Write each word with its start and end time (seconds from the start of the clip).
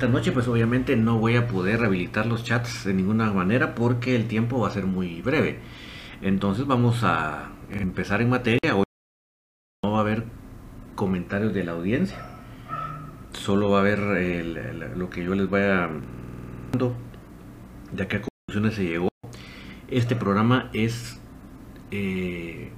esta 0.00 0.10
noche 0.10 0.32
pues 0.32 0.48
obviamente 0.48 0.96
no 0.96 1.18
voy 1.18 1.36
a 1.36 1.46
poder 1.46 1.84
habilitar 1.84 2.24
los 2.24 2.42
chats 2.42 2.86
de 2.86 2.94
ninguna 2.94 3.30
manera 3.34 3.74
porque 3.74 4.16
el 4.16 4.28
tiempo 4.28 4.58
va 4.58 4.68
a 4.68 4.70
ser 4.70 4.86
muy 4.86 5.20
breve. 5.20 5.58
Entonces 6.22 6.66
vamos 6.66 7.04
a 7.04 7.50
empezar 7.68 8.22
en 8.22 8.30
materia. 8.30 8.76
Hoy 8.76 8.84
no 9.84 9.92
va 9.92 9.98
a 9.98 10.00
haber 10.00 10.24
comentarios 10.94 11.52
de 11.52 11.64
la 11.64 11.72
audiencia. 11.72 12.16
Solo 13.32 13.68
va 13.68 13.76
a 13.76 13.80
haber 13.82 14.96
lo 14.96 15.10
que 15.10 15.22
yo 15.22 15.34
les 15.34 15.50
vaya 15.50 15.90
dando, 16.72 16.96
que 17.94 18.16
a 18.16 18.22
conclusiones 18.22 18.76
se 18.76 18.84
llegó. 18.84 19.08
Este 19.88 20.16
programa 20.16 20.70
es 20.72 21.20
eh, 21.90 22.72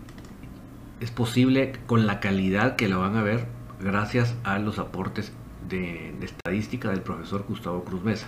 es 0.98 1.12
posible 1.12 1.74
con 1.86 2.08
la 2.08 2.18
calidad 2.18 2.74
que 2.74 2.88
lo 2.88 2.98
van 2.98 3.14
a 3.14 3.22
ver 3.22 3.46
gracias 3.80 4.34
a 4.42 4.58
los 4.58 4.80
aportes 4.80 5.32
de, 5.68 6.14
estadística 6.22 6.90
del 6.90 7.00
profesor 7.00 7.44
Gustavo 7.48 7.84
Cruz 7.84 8.02
Mesa. 8.02 8.26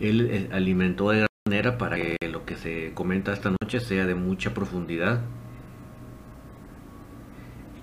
Él 0.00 0.28
eh, 0.30 0.48
alimentó 0.52 1.10
de 1.10 1.18
gran 1.18 1.28
manera 1.46 1.78
para 1.78 1.96
que 1.96 2.16
lo 2.30 2.44
que 2.44 2.56
se 2.56 2.92
comenta 2.94 3.32
esta 3.32 3.50
noche 3.50 3.80
sea 3.80 4.06
de 4.06 4.14
mucha 4.14 4.54
profundidad 4.54 5.22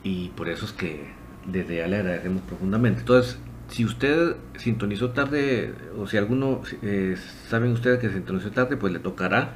y 0.04 0.30
por 0.30 0.50
eso 0.50 0.66
es 0.66 0.72
que 0.72 1.08
desde 1.48 1.78
ya 1.78 1.88
le 1.88 1.98
agradecemos 1.98 2.44
profundamente. 2.44 3.02
Entonces, 3.02 3.40
si 3.70 3.84
usted 3.84 4.36
sintonizó 4.58 5.12
tarde 5.12 5.74
o 5.98 6.08
si 6.08 6.18
alguno 6.18 6.62
eh, 6.84 7.18
saben 7.50 7.72
ustedes 7.72 8.00
que 8.00 8.10
sintonizó 8.10 8.52
tarde, 8.52 8.78
pues 8.78 8.94
le 8.94 9.00
tocará 9.00 9.56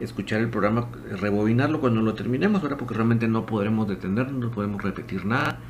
escuchar 0.00 0.40
el 0.40 0.48
programa, 0.48 0.88
rebobinarlo 1.10 1.80
cuando 1.80 2.00
lo 2.00 2.14
terminemos, 2.14 2.62
¿verdad? 2.62 2.78
porque 2.78 2.94
realmente 2.94 3.28
no 3.28 3.46
podremos 3.46 3.86
detenernos, 3.86 4.32
no 4.32 4.50
podemos 4.50 4.82
repetir 4.82 5.24
nada, 5.26 5.60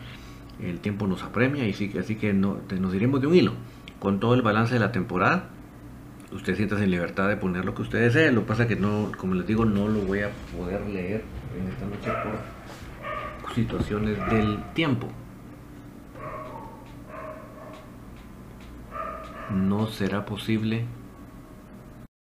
el 0.62 0.80
tiempo 0.80 1.06
nos 1.06 1.22
apremia 1.22 1.66
y 1.66 1.72
sí, 1.72 1.92
así 1.98 2.16
que 2.16 2.32
no, 2.32 2.60
nos 2.78 2.94
iremos 2.94 3.20
de 3.20 3.26
un 3.26 3.34
hilo. 3.34 3.52
Con 3.98 4.20
todo 4.20 4.34
el 4.34 4.42
balance 4.42 4.74
de 4.74 4.80
la 4.80 4.92
temporada, 4.92 5.50
usted 6.32 6.56
sienta 6.56 6.82
en 6.82 6.90
libertad 6.90 7.28
de 7.28 7.36
poner 7.36 7.64
lo 7.64 7.74
que 7.74 7.82
usted 7.82 8.00
desee, 8.00 8.32
lo 8.32 8.42
que 8.42 8.48
pasa 8.48 8.66
que 8.66 8.76
no, 8.76 9.12
como 9.16 9.34
les 9.34 9.46
digo, 9.46 9.64
no 9.64 9.88
lo 9.88 10.00
voy 10.00 10.20
a 10.20 10.30
poder 10.56 10.80
leer 10.88 11.22
en 11.58 11.68
esta 11.68 11.86
noche 11.86 12.10
por 13.42 13.54
situaciones 13.54 14.18
del 14.30 14.62
tiempo. 14.74 15.08
No 19.54 19.86
será 19.88 20.24
posible 20.24 20.86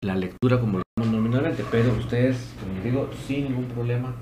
la 0.01 0.15
lectura 0.15 0.59
como 0.59 0.79
lo 0.79 0.83
hacemos 0.97 1.15
nominalmente, 1.15 1.63
pero 1.69 1.91
ustedes, 1.93 2.55
como 2.59 2.73
les 2.75 2.83
digo, 2.83 3.09
sin 3.27 3.43
ningún 3.45 3.65
problema, 3.65 4.13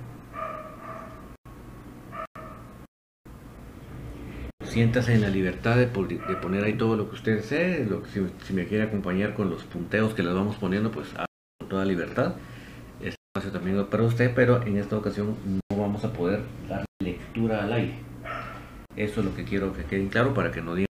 siéntase 4.69 5.13
en 5.13 5.21
la 5.21 5.29
libertad 5.29 5.75
de, 5.75 5.87
poner 5.87 6.63
ahí 6.63 6.73
todo 6.73 6.95
lo 6.95 7.09
que 7.09 7.15
usted 7.15 7.35
desee, 7.37 7.87
si, 8.45 8.53
me 8.53 8.67
quiere 8.67 8.83
acompañar 8.83 9.33
con 9.33 9.49
los 9.49 9.63
punteos 9.63 10.13
que 10.13 10.23
les 10.23 10.33
vamos 10.33 10.55
poniendo, 10.57 10.91
pues 10.91 11.07
con 11.59 11.69
toda 11.69 11.85
libertad. 11.85 12.35
Este 12.99 13.17
espacio 13.33 13.51
también 13.51 13.79
es 13.79 13.85
para 13.85 14.03
usted, 14.03 14.31
pero 14.35 14.61
en 14.63 14.77
esta 14.77 14.97
ocasión 14.97 15.35
no 15.45 15.77
vamos 15.77 16.03
a 16.03 16.13
poder 16.13 16.41
dar 16.69 16.85
lectura 16.99 17.63
al 17.63 17.73
aire. 17.73 17.95
Eso 18.95 19.19
es 19.19 19.25
lo 19.25 19.35
que 19.35 19.43
quiero 19.43 19.73
que 19.73 19.83
quede 19.83 20.07
claro 20.07 20.33
para 20.33 20.51
que 20.51 20.61
no 20.61 20.75
digan 20.75 20.87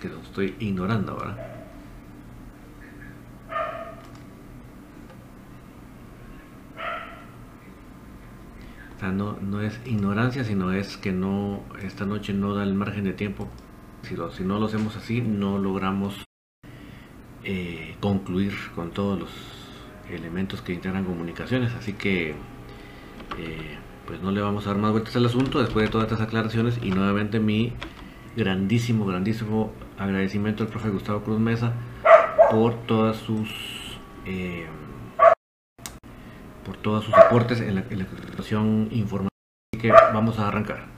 que 0.00 0.08
lo 0.08 0.20
estoy 0.20 0.54
ignorando, 0.58 1.16
¿verdad? 1.16 1.59
No, 9.08 9.38
no 9.40 9.60
es 9.62 9.80
ignorancia, 9.86 10.44
sino 10.44 10.72
es 10.72 10.96
que 10.96 11.12
no 11.12 11.62
esta 11.82 12.04
noche 12.04 12.32
no 12.32 12.54
da 12.54 12.62
el 12.62 12.74
margen 12.74 13.04
de 13.04 13.12
tiempo. 13.12 13.48
Si, 14.02 14.16
si 14.36 14.44
no 14.44 14.58
lo 14.58 14.66
hacemos 14.66 14.96
así, 14.96 15.20
no 15.20 15.58
logramos 15.58 16.24
eh, 17.44 17.96
concluir 18.00 18.52
con 18.74 18.90
todos 18.90 19.18
los 19.18 19.30
elementos 20.10 20.62
que 20.62 20.72
integran 20.74 21.04
comunicaciones. 21.04 21.74
Así 21.74 21.94
que, 21.94 22.30
eh, 22.30 23.78
pues 24.06 24.20
no 24.20 24.30
le 24.30 24.40
vamos 24.40 24.66
a 24.66 24.70
dar 24.70 24.78
más 24.78 24.92
vueltas 24.92 25.16
al 25.16 25.26
asunto 25.26 25.60
después 25.60 25.86
de 25.86 25.90
todas 25.90 26.10
estas 26.10 26.26
aclaraciones. 26.26 26.78
Y 26.82 26.90
nuevamente 26.90 27.40
mi 27.40 27.72
grandísimo, 28.36 29.06
grandísimo 29.06 29.72
agradecimiento 29.98 30.62
al 30.62 30.68
profe 30.68 30.90
Gustavo 30.90 31.22
Cruz 31.22 31.40
Mesa 31.40 31.72
por 32.50 32.74
todas 32.86 33.16
sus... 33.16 33.48
Eh, 34.26 34.66
por 36.70 36.76
todos 36.82 37.04
sus 37.04 37.14
aportes 37.14 37.60
en 37.60 37.74
la, 37.74 37.84
en 37.90 37.98
la 37.98 38.06
informativa. 38.92 39.28
Que 39.76 39.90
vamos 39.90 40.38
a 40.38 40.46
arrancar. 40.46 40.89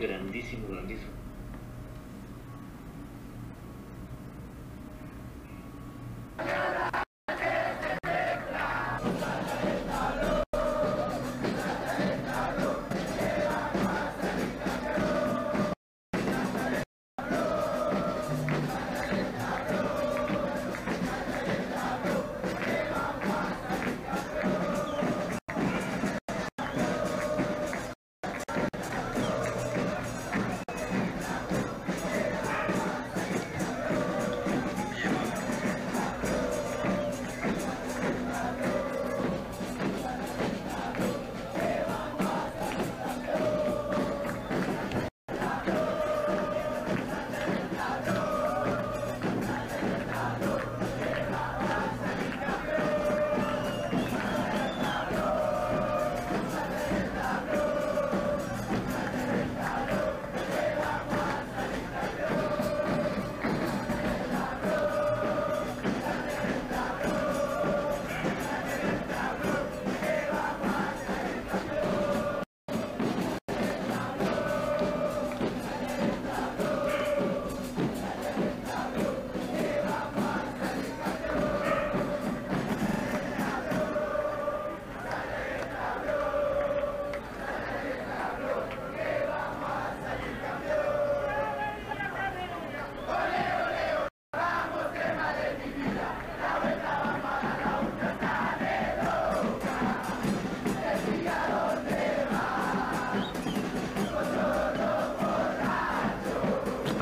Grandísimo, 0.00 0.66
grandísimo. 0.68 1.29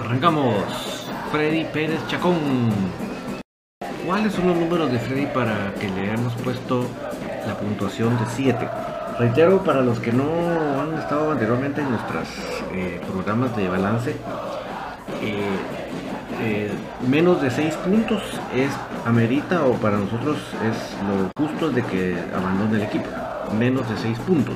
Arrancamos. 0.08 1.06
Freddy 1.30 1.64
Pérez 1.66 2.00
Chacón. 2.06 2.38
¿Cuáles 4.06 4.32
son 4.32 4.46
los 4.46 4.56
números 4.56 4.90
de 4.90 4.98
Freddy 4.98 5.26
para 5.26 5.74
que 5.74 5.86
le 5.86 6.00
hayamos 6.00 6.32
puesto 6.36 6.86
la 7.46 7.54
puntuación 7.58 8.16
de 8.16 8.24
7? 8.24 8.70
Reitero, 9.18 9.62
para 9.62 9.82
los 9.82 10.00
que 10.00 10.10
no 10.10 10.24
han 10.80 10.98
estado 10.98 11.32
anteriormente 11.32 11.82
en 11.82 11.90
nuestros 11.90 12.26
eh, 12.72 13.02
programas 13.06 13.54
de 13.54 13.68
balance, 13.68 14.12
eh, 15.20 15.58
eh, 16.40 16.72
menos 17.06 17.42
de 17.42 17.50
6 17.50 17.74
puntos 17.74 18.22
es 18.56 18.70
amerita 19.04 19.66
o 19.66 19.74
para 19.74 19.98
nosotros 19.98 20.38
es 20.38 20.96
lo 21.06 21.30
justo 21.38 21.68
de 21.68 21.82
que 21.82 22.16
abandone 22.34 22.76
el 22.76 22.82
equipo. 22.84 23.08
Menos 23.58 23.86
de 23.90 23.98
6 23.98 24.18
puntos. 24.20 24.54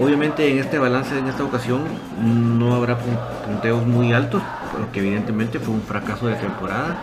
Obviamente 0.00 0.48
en 0.48 0.58
este 0.58 0.78
balance, 0.78 1.18
en 1.18 1.26
esta 1.26 1.42
ocasión, 1.42 1.82
no 2.22 2.74
habrá 2.76 2.98
punteos 2.98 3.84
muy 3.84 4.12
altos, 4.12 4.40
porque 4.78 5.00
evidentemente 5.00 5.58
fue 5.58 5.74
un 5.74 5.82
fracaso 5.82 6.26
de 6.28 6.34
temporada. 6.36 6.96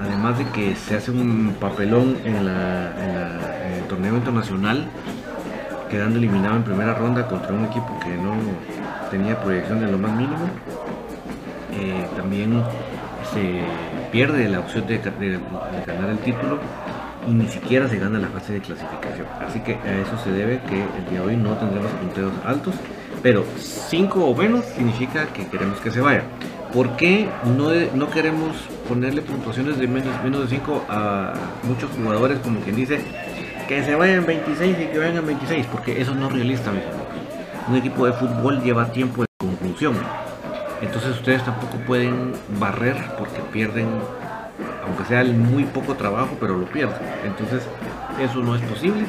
Además 0.00 0.38
de 0.38 0.46
que 0.46 0.74
se 0.74 0.96
hace 0.96 1.10
un 1.10 1.54
papelón 1.60 2.16
en, 2.24 2.34
el 2.36 3.84
torneo 3.88 4.16
internacional, 4.16 4.86
quedando 5.88 6.18
eliminado 6.18 6.56
en 6.56 6.64
primera 6.64 6.94
ronda 6.94 7.28
contra 7.28 7.52
un 7.52 7.66
equipo 7.66 7.98
que 8.00 8.16
no 8.16 8.34
tenía 9.10 9.38
proyección 9.40 9.80
de 9.80 9.90
lo 9.90 9.98
más 9.98 10.12
mínimo. 10.12 10.48
Eh, 11.78 12.06
también 12.16 12.62
se 13.32 13.62
pierde 14.10 14.48
la 14.48 14.60
opción 14.60 14.86
de 14.86 14.98
ganar 15.86 16.10
el 16.10 16.18
título 16.18 16.58
y 17.28 17.30
ni 17.30 17.48
siquiera 17.48 17.88
se 17.88 17.98
gana 17.98 18.18
la 18.18 18.28
fase 18.28 18.54
de 18.54 18.60
clasificación. 18.60 19.26
Así 19.46 19.60
que 19.60 19.74
a 19.74 19.98
eso 20.00 20.18
se 20.24 20.32
debe 20.32 20.60
que 20.68 20.82
el 20.82 21.10
día 21.10 21.20
de 21.20 21.26
hoy 21.26 21.36
no 21.36 21.56
tendremos 21.56 21.90
punteos 21.92 22.32
altos, 22.44 22.74
pero 23.22 23.44
5 23.56 24.24
o 24.24 24.34
menos 24.34 24.64
significa 24.64 25.26
que 25.26 25.46
queremos 25.46 25.80
que 25.80 25.90
se 25.90 26.00
vaya. 26.00 26.24
¿Por 26.72 26.96
qué 26.96 27.28
no, 27.56 27.70
no 27.94 28.10
queremos 28.10 28.56
ponerle 28.88 29.22
puntuaciones 29.22 29.78
de 29.78 29.86
menos, 29.86 30.22
menos 30.24 30.42
de 30.42 30.56
5 30.56 30.86
a 30.88 31.34
muchos 31.64 31.90
jugadores, 31.90 32.38
como 32.38 32.60
quien 32.60 32.76
dice, 32.76 33.00
que 33.68 33.84
se 33.84 33.94
vayan 33.94 34.24
26 34.24 34.76
y 34.80 34.86
que 34.86 34.98
vayan 34.98 35.26
26? 35.26 35.66
Porque 35.66 36.00
eso 36.00 36.14
no 36.14 36.28
es 36.28 36.32
realista, 36.32 36.70
Un 37.68 37.76
equipo 37.76 38.06
de 38.06 38.12
fútbol 38.14 38.62
lleva 38.62 38.90
tiempo 38.90 39.22
de 39.22 39.26
conclusión. 39.38 39.94
Entonces 40.80 41.10
ustedes 41.10 41.44
tampoco 41.44 41.76
pueden 41.86 42.32
barrer 42.58 42.96
porque 43.18 43.40
pierden 43.52 43.88
aunque 44.84 45.04
sea 45.04 45.24
muy 45.24 45.64
poco 45.64 45.94
trabajo, 45.94 46.36
pero 46.40 46.56
lo 46.56 46.66
pierden. 46.66 46.96
Entonces, 47.24 47.62
eso 48.20 48.40
no 48.40 48.54
es 48.56 48.62
posible 48.62 49.04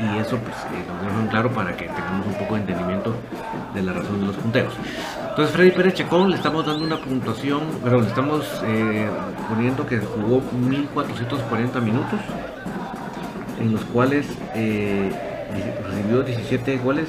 y 0.00 0.18
eso 0.18 0.36
pues 0.38 0.56
eh, 0.56 0.84
nos 0.88 1.02
deja 1.02 1.30
claro 1.30 1.50
para 1.50 1.76
que 1.76 1.86
tengamos 1.86 2.26
un 2.26 2.34
poco 2.34 2.54
de 2.54 2.60
entendimiento 2.60 3.14
de 3.74 3.82
la 3.82 3.92
razón 3.92 4.20
de 4.20 4.26
los 4.26 4.36
punteos. 4.36 4.74
Entonces 5.34 5.56
Freddy 5.56 5.72
Pérez 5.72 5.94
Chacón 5.94 6.30
le 6.30 6.36
estamos 6.36 6.64
dando 6.64 6.84
una 6.84 6.96
puntuación, 6.96 7.62
pero 7.82 8.00
le 8.00 8.06
estamos 8.06 8.46
eh, 8.66 9.10
poniendo 9.48 9.84
que 9.84 9.98
jugó 9.98 10.40
1440 10.52 11.80
minutos, 11.80 12.20
en 13.58 13.72
los 13.72 13.80
cuales 13.86 14.28
eh, 14.54 15.12
recibió 15.88 16.22
17 16.22 16.78
goles 16.78 17.08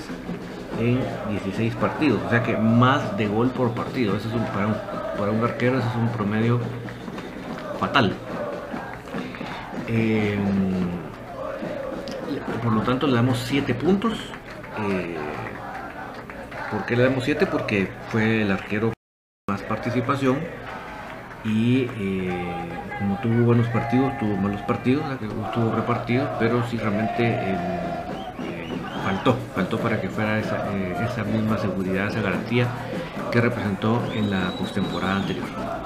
en 0.80 1.02
16 1.30 1.76
partidos, 1.76 2.20
o 2.26 2.30
sea 2.32 2.42
que 2.42 2.58
más 2.58 3.16
de 3.16 3.28
gol 3.28 3.52
por 3.52 3.76
partido. 3.76 4.18
Eso 4.18 4.28
es 4.30 4.50
para, 4.50 4.66
un, 4.70 4.76
para 5.20 5.32
un 5.32 5.44
arquero, 5.44 5.78
eso 5.78 5.88
es 5.88 5.96
un 5.96 6.10
promedio 6.10 6.60
fatal. 7.80 8.12
Eh, 9.88 10.36
por 12.64 12.74
lo 12.74 12.82
tanto, 12.82 13.06
le 13.06 13.14
damos 13.14 13.38
7 13.38 13.76
puntos. 13.76 14.14
¿Por 16.72 16.86
qué 16.86 16.96
le 16.96 17.04
damos 17.04 17.24
7? 17.24 17.46
Porque 17.46 17.90
fue 18.10 18.42
el 18.42 18.52
arquero 18.52 18.92
más 19.50 19.62
participación 19.62 20.40
y 21.44 21.88
eh, 22.00 22.70
como 22.98 23.20
tuvo 23.20 23.46
buenos 23.46 23.68
partidos, 23.68 24.18
tuvo 24.18 24.36
malos 24.38 24.62
partidos, 24.64 25.04
estuvo 25.22 25.76
repartido, 25.76 26.28
pero 26.40 26.66
sí 26.68 26.78
realmente 26.78 27.24
eh, 27.24 27.58
faltó, 29.04 29.38
faltó 29.54 29.78
para 29.80 30.02
que 30.02 30.10
fuera 30.10 30.40
esa, 30.40 30.66
esa 31.04 31.24
misma 31.24 31.58
seguridad, 31.60 32.08
esa 32.08 32.22
garantía 32.22 32.68
que 33.32 33.42
representó 33.42 34.02
en 34.14 34.32
la 34.32 34.50
postemporada 34.58 35.18
anterior. 35.18 35.85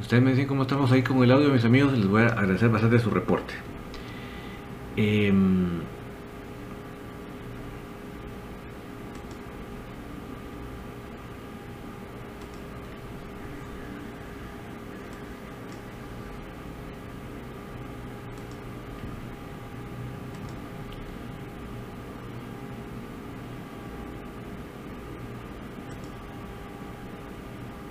Ustedes 0.00 0.22
me 0.22 0.30
dicen 0.30 0.46
cómo 0.46 0.62
estamos 0.62 0.90
ahí 0.92 1.02
con 1.02 1.22
el 1.22 1.30
audio, 1.30 1.50
mis 1.50 1.64
amigos. 1.64 1.92
Les 1.96 2.06
voy 2.08 2.22
a 2.22 2.26
agradecer 2.28 2.68
bastante 2.68 2.98
su 2.98 3.10
reporte. 3.10 3.54
Em, 4.96 5.80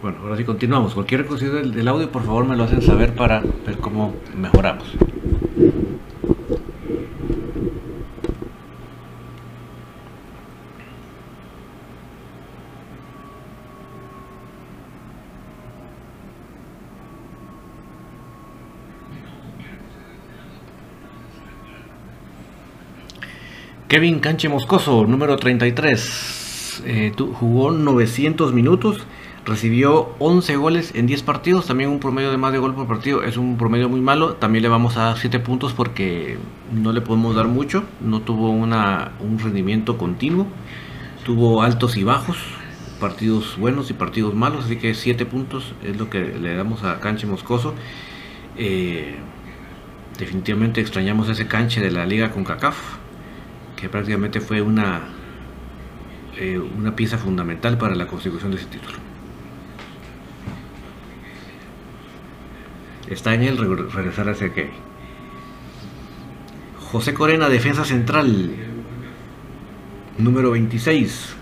Bueno, 0.02 0.17
ahora 0.28 0.38
sí 0.38 0.44
continuamos. 0.44 0.94
Cualquier 0.94 1.26
cosa 1.26 1.46
del, 1.46 1.88
audio, 1.88 2.12
por 2.12 2.24
favor 2.24 2.46
me 2.46 2.58
lo 2.58 2.66
hacen 2.66 2.82
saber 2.82 3.16
para 3.16 3.42
ver 3.66 3.78
cómo 3.78 4.14
mejoramos. 4.36 4.88
Kevin 23.88 24.20
Canche 24.20 24.50
Moscoso, 24.50 25.06
número 25.06 25.38
33, 25.38 26.84
eh, 26.86 27.14
jugó 27.16 27.72
900 27.72 28.52
minutos 28.52 29.08
Recibió 29.48 30.10
11 30.20 30.58
goles 30.58 30.92
en 30.94 31.08
10 31.08 31.24
partidos, 31.24 31.66
también 31.66 31.90
un 31.90 32.00
promedio 32.00 32.30
de 32.30 32.38
más 32.38 32.52
de 32.52 32.60
gol 32.60 32.76
por 32.76 32.86
partido, 32.86 33.24
es 33.24 33.38
un 33.38 33.58
promedio 33.58 33.90
muy 33.90 34.02
malo. 34.02 34.34
También 34.36 34.62
le 34.62 34.70
vamos 34.70 34.98
a 34.98 35.06
dar 35.06 35.18
7 35.18 35.40
puntos 35.40 35.74
porque 35.74 36.38
no 36.72 36.92
le 36.92 37.02
podemos 37.02 37.36
dar 37.36 37.48
mucho, 37.48 37.84
no 38.02 38.22
tuvo 38.22 38.52
una, 38.52 39.14
un 39.20 39.40
rendimiento 39.40 39.98
continuo, 39.98 40.46
tuvo 41.26 41.64
altos 41.64 41.98
y 41.98 42.04
bajos, 42.04 42.38
partidos 43.00 43.58
buenos 43.58 43.90
y 43.90 43.94
partidos 43.94 44.36
malos, 44.36 44.66
así 44.66 44.76
que 44.76 44.94
7 44.94 45.26
puntos 45.26 45.74
es 45.84 45.98
lo 45.98 46.10
que 46.10 46.20
le 46.20 46.56
damos 46.56 46.84
a 46.84 47.00
Canche 47.00 47.26
Moscoso. 47.26 47.74
Eh, 48.58 49.16
Definitivamente 50.18 50.82
extrañamos 50.82 51.30
ese 51.30 51.48
canche 51.48 51.80
de 51.80 51.92
la 51.92 52.06
liga 52.06 52.32
con 52.32 52.44
CACAF, 52.44 52.76
que 53.76 53.88
prácticamente 53.88 54.42
fue 54.42 54.62
una, 54.64 55.02
eh, 56.36 56.58
una 56.58 56.96
pieza 56.96 57.20
fundamental 57.20 57.78
para 57.78 57.94
la 57.94 58.08
consecución 58.08 58.50
de 58.52 58.58
ese 58.58 58.66
título. 58.66 59.07
Está 63.10 63.34
en 63.34 63.44
él 63.44 63.58
regresar 63.58 64.28
a 64.28 64.32
ese 64.32 64.52
que. 64.52 64.70
José 66.92 67.14
Corena, 67.14 67.50
defensa 67.50 67.86
central, 67.86 68.52
número 70.18 70.52
26. 70.52 71.36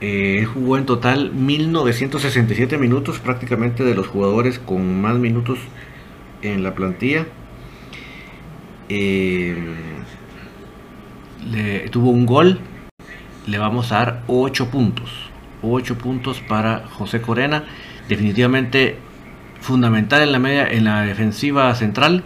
Eh, 0.00 0.46
jugó 0.52 0.76
en 0.76 0.84
total 0.84 1.32
1967 1.32 2.76
minutos, 2.78 3.18
prácticamente 3.18 3.84
de 3.84 3.94
los 3.94 4.06
jugadores 4.06 4.58
con 4.58 5.00
más 5.00 5.16
minutos 5.16 5.58
en 6.42 6.62
la 6.62 6.74
plantilla. 6.74 7.26
Eh, 8.88 9.56
le, 11.50 11.88
tuvo 11.88 12.10
un 12.10 12.26
gol, 12.26 12.60
le 13.46 13.58
vamos 13.58 13.92
a 13.92 13.96
dar 13.96 14.22
8 14.26 14.70
puntos. 14.70 15.10
8 15.62 15.96
puntos 15.96 16.40
para 16.40 16.86
José 16.88 17.22
Corena. 17.22 17.64
Definitivamente 18.08 18.98
fundamental 19.60 20.22
en 20.22 20.32
la 20.32 20.38
media, 20.38 20.66
en 20.68 20.84
la 20.84 21.02
defensiva 21.02 21.74
central. 21.74 22.22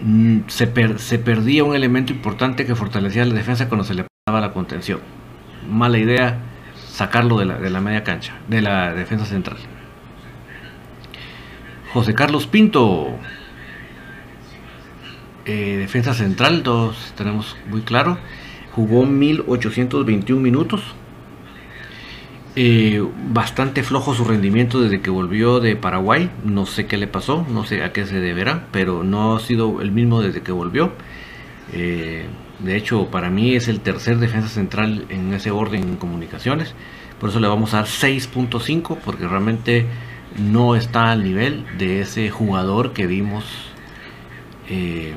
Mm, 0.00 0.40
se, 0.48 0.98
se 0.98 1.18
perdía 1.18 1.64
un 1.64 1.74
elemento 1.74 2.12
importante 2.12 2.66
que 2.66 2.74
fortalecía 2.74 3.24
la 3.24 3.34
defensa 3.34 3.68
cuando 3.68 3.84
se 3.84 3.94
le 3.94 4.04
pasaba 4.04 4.40
la 4.40 4.52
contención. 4.52 5.00
Mala 5.68 5.98
idea 5.98 6.38
sacarlo 6.88 7.38
de 7.38 7.46
la, 7.46 7.58
de 7.58 7.70
la 7.70 7.80
media 7.80 8.04
cancha, 8.04 8.34
de 8.48 8.62
la 8.62 8.94
defensa 8.94 9.24
central. 9.24 9.56
José 11.92 12.14
Carlos 12.14 12.46
Pinto, 12.46 13.08
eh, 15.44 15.76
defensa 15.78 16.14
central, 16.14 16.62
todos 16.62 17.12
tenemos 17.16 17.56
muy 17.68 17.82
claro. 17.82 18.18
Jugó 18.72 19.04
1821 19.04 20.40
minutos. 20.40 20.82
Eh, 22.56 23.04
bastante 23.32 23.82
flojo 23.82 24.14
su 24.14 24.24
rendimiento 24.24 24.80
desde 24.80 25.00
que 25.00 25.10
volvió 25.10 25.60
de 25.60 25.74
Paraguay. 25.76 26.30
No 26.44 26.66
sé 26.66 26.86
qué 26.86 26.96
le 26.96 27.08
pasó, 27.08 27.44
no 27.48 27.64
sé 27.64 27.82
a 27.82 27.92
qué 27.92 28.06
se 28.06 28.20
deberá, 28.20 28.66
pero 28.70 29.02
no 29.02 29.34
ha 29.36 29.40
sido 29.40 29.80
el 29.80 29.90
mismo 29.90 30.22
desde 30.22 30.42
que 30.42 30.52
volvió. 30.52 30.92
Eh, 31.72 32.26
de 32.60 32.76
hecho, 32.76 33.10
para 33.10 33.30
mí 33.30 33.54
es 33.56 33.66
el 33.68 33.80
tercer 33.80 34.18
defensa 34.18 34.48
central 34.48 35.06
en 35.08 35.34
ese 35.34 35.50
orden 35.50 35.82
en 35.82 35.96
comunicaciones. 35.96 36.74
Por 37.18 37.30
eso 37.30 37.40
le 37.40 37.48
vamos 37.48 37.74
a 37.74 37.78
dar 37.78 37.86
6.5 37.86 38.98
porque 39.04 39.26
realmente 39.26 39.86
no 40.38 40.76
está 40.76 41.10
al 41.10 41.24
nivel 41.24 41.64
de 41.78 42.00
ese 42.00 42.30
jugador 42.30 42.92
que 42.92 43.06
vimos 43.06 43.44
eh, 44.68 45.12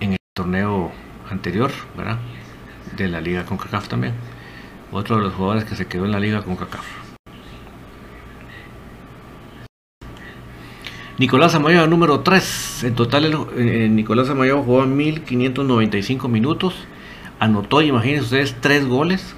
en 0.00 0.12
el 0.12 0.18
torneo 0.34 0.92
anterior, 1.30 1.70
¿verdad? 1.96 2.18
De 2.96 3.08
la 3.08 3.20
liga 3.20 3.44
con 3.44 3.58
CACAF 3.58 3.88
también. 3.88 4.14
Otro 4.90 5.16
de 5.16 5.22
los 5.22 5.34
jugadores 5.34 5.64
que 5.64 5.76
se 5.76 5.86
quedó 5.86 6.06
en 6.06 6.12
la 6.12 6.20
liga 6.20 6.42
con 6.42 6.56
CACAF. 6.56 6.86
Nicolás 11.18 11.54
Amayo 11.54 11.86
número 11.86 12.20
3. 12.20 12.84
En 12.84 12.94
total, 12.94 13.48
Nicolás 13.94 14.30
Amayo 14.30 14.62
jugó 14.62 14.86
1595 14.86 16.28
minutos. 16.28 16.74
Anotó, 17.40 17.82
imagínense 17.82 18.24
ustedes, 18.24 18.56
3 18.60 18.86
goles 18.86 19.34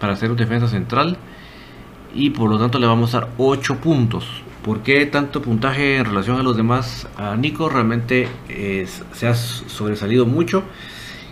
para 0.00 0.16
ser 0.16 0.30
un 0.30 0.36
defensa 0.36 0.68
central. 0.68 1.16
Y 2.14 2.30
por 2.30 2.48
lo 2.48 2.58
tanto 2.58 2.78
le 2.78 2.86
vamos 2.86 3.14
a 3.14 3.20
dar 3.20 3.28
8 3.36 3.76
puntos. 3.76 4.26
¿Por 4.64 4.82
qué 4.82 5.06
tanto 5.06 5.42
puntaje 5.42 5.98
en 5.98 6.06
relación 6.06 6.40
a 6.40 6.42
los 6.42 6.56
demás? 6.56 7.06
A 7.16 7.36
Nico 7.36 7.68
realmente 7.68 8.28
se 9.12 9.28
ha 9.28 9.34
sobresalido 9.34 10.26
mucho. 10.26 10.64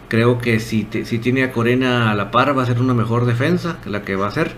Creo 0.08 0.38
que 0.38 0.60
si, 0.60 0.86
si 1.04 1.18
tiene 1.18 1.42
a 1.42 1.52
Corena 1.52 2.10
a 2.10 2.14
la 2.14 2.30
par 2.30 2.56
va 2.56 2.62
a 2.62 2.66
ser 2.66 2.80
una 2.80 2.94
mejor 2.94 3.26
defensa 3.26 3.78
que 3.82 3.90
la 3.90 4.02
que 4.02 4.16
va 4.16 4.28
a 4.28 4.30
ser. 4.30 4.54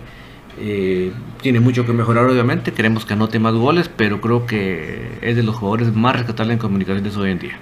Eh, 0.61 1.12
tiene 1.40 1.61
mucho 1.61 1.87
que 1.87 1.93
mejorar 1.93 2.26
obviamente, 2.26 2.73
queremos 2.73 3.05
que 3.07 3.14
anote 3.14 3.38
más 3.38 3.55
goles, 3.55 3.88
pero 3.88 4.21
creo 4.21 4.45
que 4.47 5.19
es 5.23 5.37
de 5.37 5.43
los 5.45 5.55
jugadores 5.57 5.95
más 5.95 6.17
rescatables 6.17 6.55
en 6.55 6.59
comunicaciones 6.59 7.17
hoy 7.17 7.31
en 7.31 7.38
día. 7.38 7.59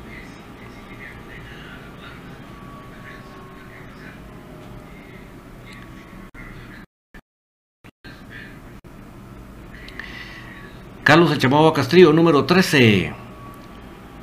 Carlos 11.04 11.30
el 11.30 11.38
Chamagua 11.38 11.72
Castrillo, 11.72 12.12
número 12.12 12.46
13. 12.46 13.12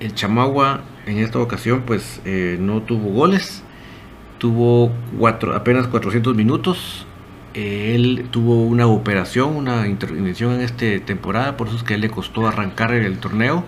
El 0.01 0.13
Chamagua 0.15 0.81
en 1.05 1.17
esta 1.17 1.39
ocasión 1.39 1.83
pues 1.85 2.21
eh, 2.25 2.57
no 2.59 2.81
tuvo 2.81 3.09
goles. 3.11 3.63
Tuvo 4.37 4.91
cuatro, 5.17 5.55
apenas 5.55 5.87
400 5.87 6.35
minutos. 6.35 7.05
él 7.53 8.27
tuvo 8.31 8.63
una 8.63 8.87
operación, 8.87 9.55
una 9.55 9.87
intervención 9.87 10.53
en 10.53 10.61
esta 10.61 10.85
temporada, 11.05 11.55
por 11.55 11.67
eso 11.67 11.77
es 11.77 11.83
que 11.83 11.93
él 11.93 12.01
le 12.01 12.09
costó 12.09 12.47
arrancar 12.47 12.93
el 12.93 13.19
torneo. 13.19 13.63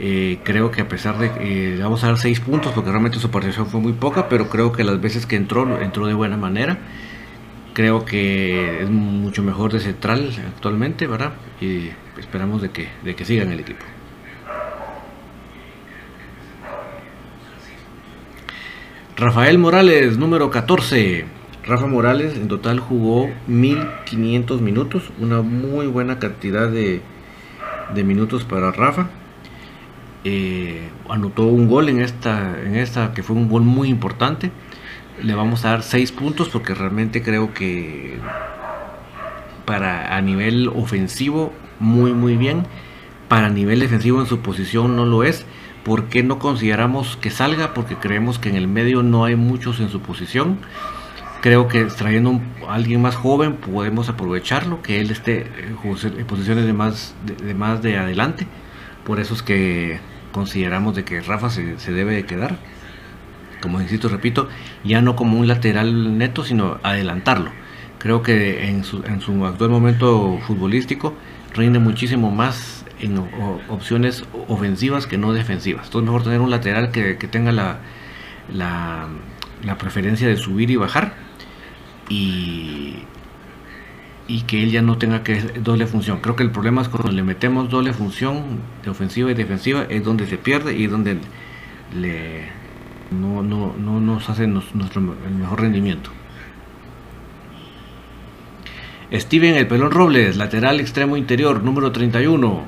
Eh, 0.00 0.38
creo 0.44 0.70
que 0.70 0.82
a 0.82 0.88
pesar 0.88 1.18
de 1.18 1.74
le 1.76 1.82
vamos 1.82 2.04
a 2.04 2.08
dar 2.08 2.18
6 2.18 2.40
puntos, 2.40 2.72
porque 2.72 2.90
realmente 2.90 3.18
su 3.18 3.30
participación 3.30 3.70
fue 3.70 3.80
muy 3.80 3.92
poca, 3.92 4.28
pero 4.28 4.48
creo 4.48 4.72
que 4.72 4.84
las 4.84 5.00
veces 5.00 5.26
que 5.26 5.36
entró, 5.36 5.80
entró 5.80 6.06
de 6.06 6.14
buena 6.14 6.36
manera. 6.36 6.78
Creo 7.74 8.04
que 8.04 8.82
es 8.82 8.90
mucho 8.90 9.42
mejor 9.42 9.72
de 9.72 9.80
central 9.80 10.30
actualmente, 10.54 11.06
¿verdad? 11.06 11.32
Y 11.60 11.90
esperamos 12.18 12.60
de 12.62 12.70
que, 12.70 12.88
de 13.04 13.14
que 13.14 13.24
siga 13.24 13.44
en 13.44 13.52
el 13.52 13.60
equipo. 13.60 13.84
Rafael 19.18 19.58
Morales, 19.58 20.16
número 20.16 20.48
14. 20.48 21.24
Rafa 21.64 21.86
Morales 21.88 22.36
en 22.36 22.46
total 22.46 22.78
jugó 22.78 23.28
1500 23.48 24.60
minutos, 24.60 25.10
una 25.18 25.42
muy 25.42 25.88
buena 25.88 26.20
cantidad 26.20 26.70
de, 26.70 27.02
minutos 28.04 28.44
para 28.44 28.70
Rafa. 28.70 29.08
Eh, 30.22 30.88
anotó 31.08 31.46
un 31.46 31.66
gol 31.66 31.88
en 31.88 32.00
esta, 32.00 32.62
en 32.62 32.76
esta 32.76 33.12
que 33.12 33.24
fue 33.24 33.34
un 33.34 33.48
gol 33.48 33.62
muy 33.62 33.88
importante. 33.88 34.52
Le 35.20 35.34
vamos 35.34 35.64
a 35.64 35.70
dar 35.70 35.82
6 35.82 36.12
puntos 36.12 36.48
porque 36.48 36.74
realmente 36.74 37.20
creo 37.20 37.52
que 37.52 38.18
para 39.64 40.16
a 40.16 40.20
nivel 40.20 40.68
ofensivo 40.68 41.52
muy 41.80 42.12
muy 42.12 42.36
bien. 42.36 42.68
Para 43.26 43.48
nivel 43.48 43.80
defensivo 43.80 44.20
en 44.20 44.26
su 44.28 44.38
posición 44.42 44.94
no 44.94 45.04
lo 45.04 45.24
es. 45.24 45.44
¿Por 45.84 46.08
qué 46.08 46.22
no 46.22 46.38
consideramos 46.38 47.16
que 47.16 47.30
salga? 47.30 47.74
Porque 47.74 47.96
creemos 47.96 48.38
que 48.38 48.48
en 48.48 48.56
el 48.56 48.68
medio 48.68 49.02
no 49.02 49.24
hay 49.24 49.36
muchos 49.36 49.80
en 49.80 49.88
su 49.88 50.00
posición. 50.00 50.58
Creo 51.40 51.68
que 51.68 51.84
trayendo 51.84 52.40
a 52.68 52.74
alguien 52.74 53.00
más 53.00 53.14
joven 53.14 53.54
podemos 53.54 54.08
aprovecharlo, 54.08 54.82
que 54.82 55.00
él 55.00 55.10
esté 55.10 55.46
en 55.58 56.26
posiciones 56.26 56.66
de 56.66 56.72
más 56.72 57.14
de, 57.24 57.54
más 57.54 57.80
de 57.80 57.96
adelante. 57.96 58.46
Por 59.04 59.20
eso 59.20 59.34
es 59.34 59.42
que 59.42 60.00
consideramos 60.32 60.94
de 60.96 61.04
que 61.04 61.20
Rafa 61.20 61.48
se, 61.50 61.78
se 61.78 61.92
debe 61.92 62.14
de 62.14 62.26
quedar. 62.26 62.58
Como 63.62 63.80
insisto, 63.80 64.08
repito, 64.08 64.48
ya 64.84 65.00
no 65.00 65.16
como 65.16 65.38
un 65.38 65.48
lateral 65.48 66.18
neto, 66.18 66.44
sino 66.44 66.78
adelantarlo. 66.82 67.50
Creo 67.98 68.22
que 68.22 68.68
en 68.68 68.84
su, 68.84 69.02
en 69.04 69.20
su 69.20 69.44
actual 69.44 69.70
momento 69.70 70.38
futbolístico 70.46 71.14
rinde 71.54 71.78
muchísimo 71.78 72.30
más 72.30 72.84
en 73.00 73.18
opciones 73.68 74.24
ofensivas 74.48 75.06
que 75.06 75.18
no 75.18 75.32
defensivas. 75.32 75.86
Entonces 75.86 76.06
mejor 76.06 76.24
tener 76.24 76.40
un 76.40 76.50
lateral 76.50 76.90
que, 76.90 77.14
tenga 77.14 77.52
la, 77.52 77.78
la, 78.52 79.78
preferencia 79.78 80.28
de 80.28 80.36
subir 80.36 80.70
y 80.70 80.76
bajar 80.76 81.14
y, 82.08 82.96
y 84.26 84.42
que 84.42 84.62
él 84.62 84.70
ya 84.70 84.82
no 84.82 84.98
tenga 84.98 85.22
que 85.22 85.40
doble 85.40 85.86
función. 85.86 86.20
Creo 86.20 86.36
que 86.36 86.42
el 86.42 86.50
problema 86.50 86.82
es 86.82 86.88
cuando 86.88 87.12
le 87.12 87.22
metemos 87.22 87.70
doble 87.70 87.92
función 87.92 88.60
de 88.84 88.90
ofensiva 88.90 89.30
y 89.30 89.34
defensiva 89.34 89.84
es 89.88 90.04
donde 90.04 90.26
se 90.26 90.38
pierde 90.38 90.76
y 90.76 90.84
es 90.84 90.90
donde 90.90 91.18
le, 91.94 92.48
no, 93.10 93.42
no, 93.42 93.74
no 93.78 94.00
nos 94.00 94.28
hace 94.28 94.46
nuestro 94.46 95.00
el 95.26 95.34
mejor 95.34 95.60
rendimiento. 95.60 96.10
Steven 99.12 99.54
El 99.54 99.66
Pelón 99.66 99.90
Robles, 99.90 100.36
lateral 100.36 100.80
extremo 100.80 101.16
interior, 101.16 101.62
número 101.62 101.92
31. 101.92 102.62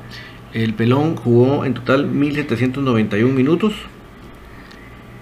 El 0.55 0.73
Pelón 0.73 1.15
jugó 1.17 1.67
en 1.67 1.75
total 1.75 2.07
1791 2.07 3.35
minutos. 3.35 3.75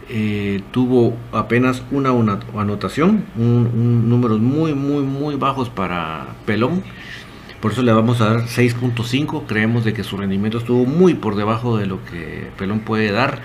Eh, 0.09 0.63
tuvo 0.71 1.17
apenas 1.33 1.83
una, 1.91 2.11
anotación, 2.57 3.25
un, 3.37 4.09
números 4.09 4.39
muy, 4.39 4.75
muy, 4.75 5.03
muy 5.03 5.35
bajos 5.35 5.69
para 5.69 6.37
Pelón. 6.47 6.85
Por 7.61 7.73
eso 7.73 7.83
le 7.83 7.93
vamos 7.93 8.21
a 8.21 8.35
dar 8.35 8.43
6.5. 8.43 9.43
Creemos 9.49 9.85
de 9.85 9.95
que 9.95 10.05
su 10.05 10.17
rendimiento 10.17 10.59
estuvo 10.59 10.85
muy 10.85 11.15
por 11.15 11.35
debajo 11.35 11.77
de 11.79 11.87
lo 11.87 12.05
que 12.05 12.49
Pelón 12.57 12.79
puede 12.81 13.11
dar 13.11 13.43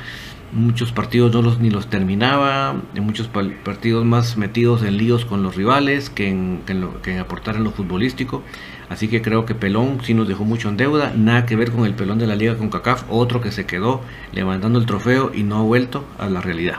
muchos 0.53 0.91
partidos 0.91 1.33
no 1.33 1.41
los 1.41 1.59
ni 1.59 1.69
los 1.69 1.87
terminaba, 1.87 2.75
en 2.95 3.03
muchos 3.03 3.27
partidos 3.27 4.05
más 4.05 4.37
metidos 4.37 4.83
en 4.83 4.97
líos 4.97 5.25
con 5.25 5.43
los 5.43 5.55
rivales 5.55 6.09
que 6.09 6.29
en, 6.29 6.61
aportar 7.19 7.55
en 7.55 7.63
lo 7.63 7.71
futbolístico. 7.71 8.43
Así 8.89 9.07
que 9.07 9.21
creo 9.21 9.45
que 9.45 9.55
Pelón 9.55 9.99
sí 10.03 10.13
nos 10.13 10.27
dejó 10.27 10.45
mucho 10.45 10.69
en 10.69 10.77
deuda, 10.77 11.13
nada 11.15 11.45
que 11.45 11.55
ver 11.55 11.71
con 11.71 11.85
el 11.85 11.95
Pelón 11.95 12.19
de 12.19 12.27
la 12.27 12.35
Liga 12.35 12.57
con 12.57 12.69
CACAF, 12.69 13.05
otro 13.09 13.41
que 13.41 13.51
se 13.51 13.65
quedó 13.65 14.01
levantando 14.31 14.79
el 14.79 14.85
trofeo 14.85 15.31
y 15.33 15.43
no 15.43 15.57
ha 15.57 15.61
vuelto 15.61 16.05
a 16.19 16.29
la 16.29 16.41
realidad. 16.41 16.77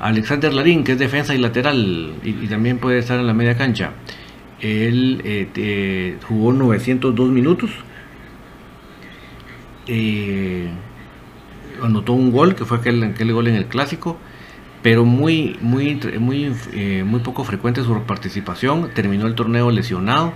Alexander 0.00 0.52
Larín, 0.52 0.84
que 0.84 0.92
es 0.92 0.98
defensa 0.98 1.34
y 1.34 1.38
lateral 1.38 2.14
y, 2.24 2.46
también 2.48 2.78
puede 2.78 2.98
estar 2.98 3.18
en 3.18 3.26
la 3.26 3.34
media 3.34 3.56
cancha. 3.56 3.92
Él 4.60 5.22
eh, 5.24 6.16
jugó 6.26 6.52
902 6.52 7.30
minutos. 7.30 7.70
Eh, 9.86 10.68
anotó 11.82 12.12
un 12.12 12.32
gol, 12.32 12.54
que 12.54 12.64
fue 12.64 12.78
aquel, 12.78 13.02
aquel 13.02 13.32
gol 13.32 13.48
en 13.48 13.54
el 13.54 13.66
clásico 13.66 14.18
pero 14.82 15.04
muy, 15.04 15.56
muy, 15.60 15.98
muy, 16.18 16.52
eh, 16.72 17.04
muy 17.06 17.20
poco 17.20 17.44
frecuente 17.44 17.82
su 17.82 17.94
participación. 18.02 18.90
Terminó 18.94 19.26
el 19.26 19.34
torneo 19.34 19.70
lesionado, 19.70 20.34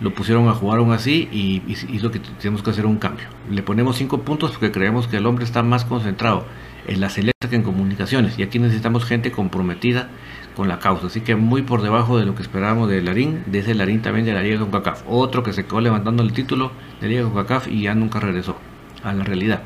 lo 0.00 0.12
pusieron 0.12 0.48
a 0.48 0.54
jugar 0.54 0.80
aún 0.80 0.92
así 0.92 1.28
y, 1.32 1.62
hizo 1.68 2.10
que 2.10 2.18
tenemos 2.18 2.62
que 2.62 2.70
hacer 2.70 2.86
un 2.86 2.98
cambio. 2.98 3.26
Le 3.48 3.62
ponemos 3.62 3.96
5 3.96 4.22
puntos 4.22 4.50
porque 4.50 4.72
creemos 4.72 5.06
que 5.06 5.18
el 5.18 5.26
hombre 5.26 5.44
está 5.44 5.62
más 5.62 5.84
concentrado 5.84 6.44
en 6.86 7.00
la 7.00 7.08
selecta 7.08 7.48
que 7.48 7.56
en 7.56 7.62
comunicaciones 7.62 8.38
y 8.38 8.42
aquí 8.42 8.58
necesitamos 8.58 9.04
gente 9.04 9.30
comprometida 9.30 10.08
con 10.56 10.66
la 10.66 10.80
causa. 10.80 11.06
Así 11.06 11.20
que 11.20 11.36
muy 11.36 11.62
por 11.62 11.82
debajo 11.82 12.18
de 12.18 12.26
lo 12.26 12.34
que 12.34 12.42
esperábamos 12.42 12.88
de 12.88 13.00
Larín, 13.00 13.44
de 13.46 13.60
ese 13.60 13.74
Larín 13.74 14.02
también 14.02 14.26
de 14.26 14.32
la 14.32 14.42
Liga 14.42 14.58
con. 14.58 14.82
Otro 15.06 15.44
que 15.44 15.52
se 15.52 15.66
quedó 15.66 15.80
levantando 15.80 16.24
el 16.24 16.32
título 16.32 16.72
de 17.00 17.08
Liga 17.08 17.22
con 17.22 17.34
CACAF 17.34 17.68
y 17.68 17.82
ya 17.82 17.94
nunca 17.94 18.18
regresó 18.18 18.56
a 19.04 19.12
la 19.12 19.22
realidad. 19.22 19.62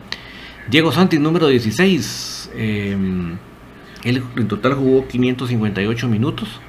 Diego 0.71 0.92
Santi, 0.92 1.19
número 1.19 1.49
16. 1.49 2.50
Él 2.54 4.23
en 4.37 4.49
total 4.49 4.75
jugó 4.75 5.07
558 5.07 6.09
minutos. 6.09 6.61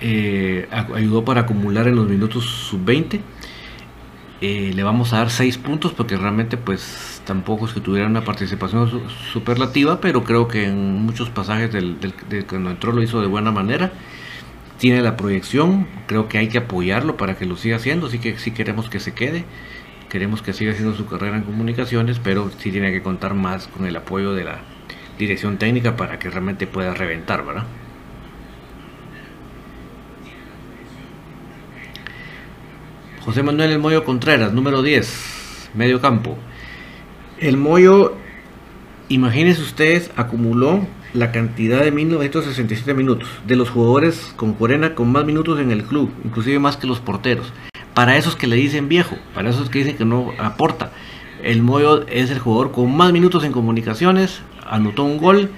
Eh, 0.00 0.68
ayudó 0.70 1.24
para 1.24 1.42
acumular 1.42 1.88
en 1.88 1.96
los 1.96 2.08
minutos 2.08 2.44
sub-20. 2.44 3.20
Eh, 4.42 4.72
le 4.74 4.82
vamos 4.82 5.12
a 5.14 5.18
dar 5.18 5.30
6 5.30 5.56
puntos 5.58 5.92
porque 5.92 6.16
realmente 6.16 6.58
pues 6.58 7.22
tampoco 7.24 7.64
es 7.64 7.72
que 7.72 7.80
tuviera 7.80 8.06
una 8.06 8.22
participación 8.22 8.90
superlativa, 9.32 10.00
pero 10.00 10.24
creo 10.24 10.46
que 10.46 10.66
en 10.66 11.02
muchos 11.02 11.30
pasajes 11.30 11.72
del, 11.72 11.96
cuando 12.46 12.70
entró 12.70 12.92
lo 12.92 13.02
hizo 13.02 13.20
de 13.20 13.26
buena 13.26 13.50
manera. 13.50 13.92
Tiene 14.78 15.00
la 15.00 15.16
proyección, 15.16 15.88
creo 16.06 16.28
que 16.28 16.36
hay 16.36 16.48
que 16.48 16.58
apoyarlo 16.58 17.16
para 17.16 17.36
que 17.36 17.46
lo 17.46 17.56
siga 17.56 17.76
haciendo, 17.76 18.08
así 18.08 18.18
que 18.18 18.38
sí 18.38 18.50
queremos 18.50 18.90
que 18.90 19.00
se 19.00 19.14
quede, 19.14 19.46
queremos 20.16 20.40
que 20.40 20.54
siga 20.54 20.72
haciendo 20.72 20.96
su 20.96 21.04
carrera 21.04 21.36
en 21.36 21.42
comunicaciones, 21.42 22.18
pero 22.18 22.50
sí 22.58 22.72
tiene 22.72 22.90
que 22.90 23.02
contar 23.02 23.34
más 23.34 23.68
con 23.68 23.84
el 23.84 23.94
apoyo 23.96 24.32
de 24.32 24.44
la, 24.44 24.60
dirección 25.18 25.58
técnica 25.58 25.96
para 25.96 26.18
que 26.18 26.30
realmente 26.30 26.66
pueda 26.66 26.94
reventar, 26.94 27.44
¿verdad? 27.44 27.64
José 33.24 33.42
Manuel 33.42 33.72
El 33.72 33.78
Moyo 33.78 34.04
Contreras, 34.04 34.52
número 34.52 34.82
10, 34.82 35.70
medio 35.74 36.00
campo. 36.00 36.38
El 37.38 37.56
Moyo, 37.56 38.14
imagínense 39.08 39.62
ustedes, 39.62 40.10
acumuló 40.16 40.86
la 41.12 41.32
cantidad 41.32 41.82
de 41.82 41.90
1967 41.90 42.94
minutos 42.94 43.28
de 43.46 43.56
los 43.56 43.70
jugadores 43.70 44.32
con 44.36 44.54
Corena 44.54 44.94
con 44.94 45.10
más 45.10 45.24
minutos 45.24 45.58
en 45.58 45.72
el 45.72 45.84
club, 45.84 46.10
inclusive 46.24 46.58
más 46.58 46.76
que 46.76 46.86
los 46.86 47.00
porteros. 47.00 47.52
Para 47.96 48.18
esos 48.18 48.36
que 48.36 48.46
le 48.46 48.56
dicen 48.56 48.90
viejo, 48.90 49.16
para 49.32 49.48
esos 49.48 49.70
que 49.70 49.78
dicen 49.78 49.96
que 49.96 50.04
no 50.04 50.34
aporta, 50.36 50.92
el 51.42 51.62
Moyo 51.62 52.06
es 52.08 52.30
el 52.30 52.38
jugador 52.38 52.70
con 52.70 52.94
más 52.94 53.10
minutos 53.10 53.42
en 53.42 53.52
comunicaciones, 53.52 54.42
anotó 54.66 55.04
un 55.04 55.16
gol 55.16 55.50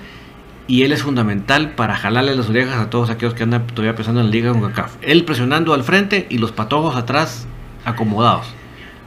y 0.68 0.84
él 0.84 0.92
es 0.92 1.02
fundamental 1.02 1.72
para 1.72 1.96
jalarle 1.96 2.36
las 2.36 2.48
orejas 2.48 2.76
a 2.76 2.90
todos 2.90 3.10
aquellos 3.10 3.34
que 3.34 3.42
andan 3.42 3.66
todavía 3.66 3.96
pensando 3.96 4.20
en 4.20 4.26
la 4.26 4.30
liga 4.30 4.52
con 4.52 4.60
CACAF. 4.60 4.94
Él 5.02 5.24
presionando 5.24 5.74
al 5.74 5.82
frente 5.82 6.28
y 6.30 6.38
los 6.38 6.52
patojos 6.52 6.94
atrás 6.94 7.48
acomodados. 7.84 8.46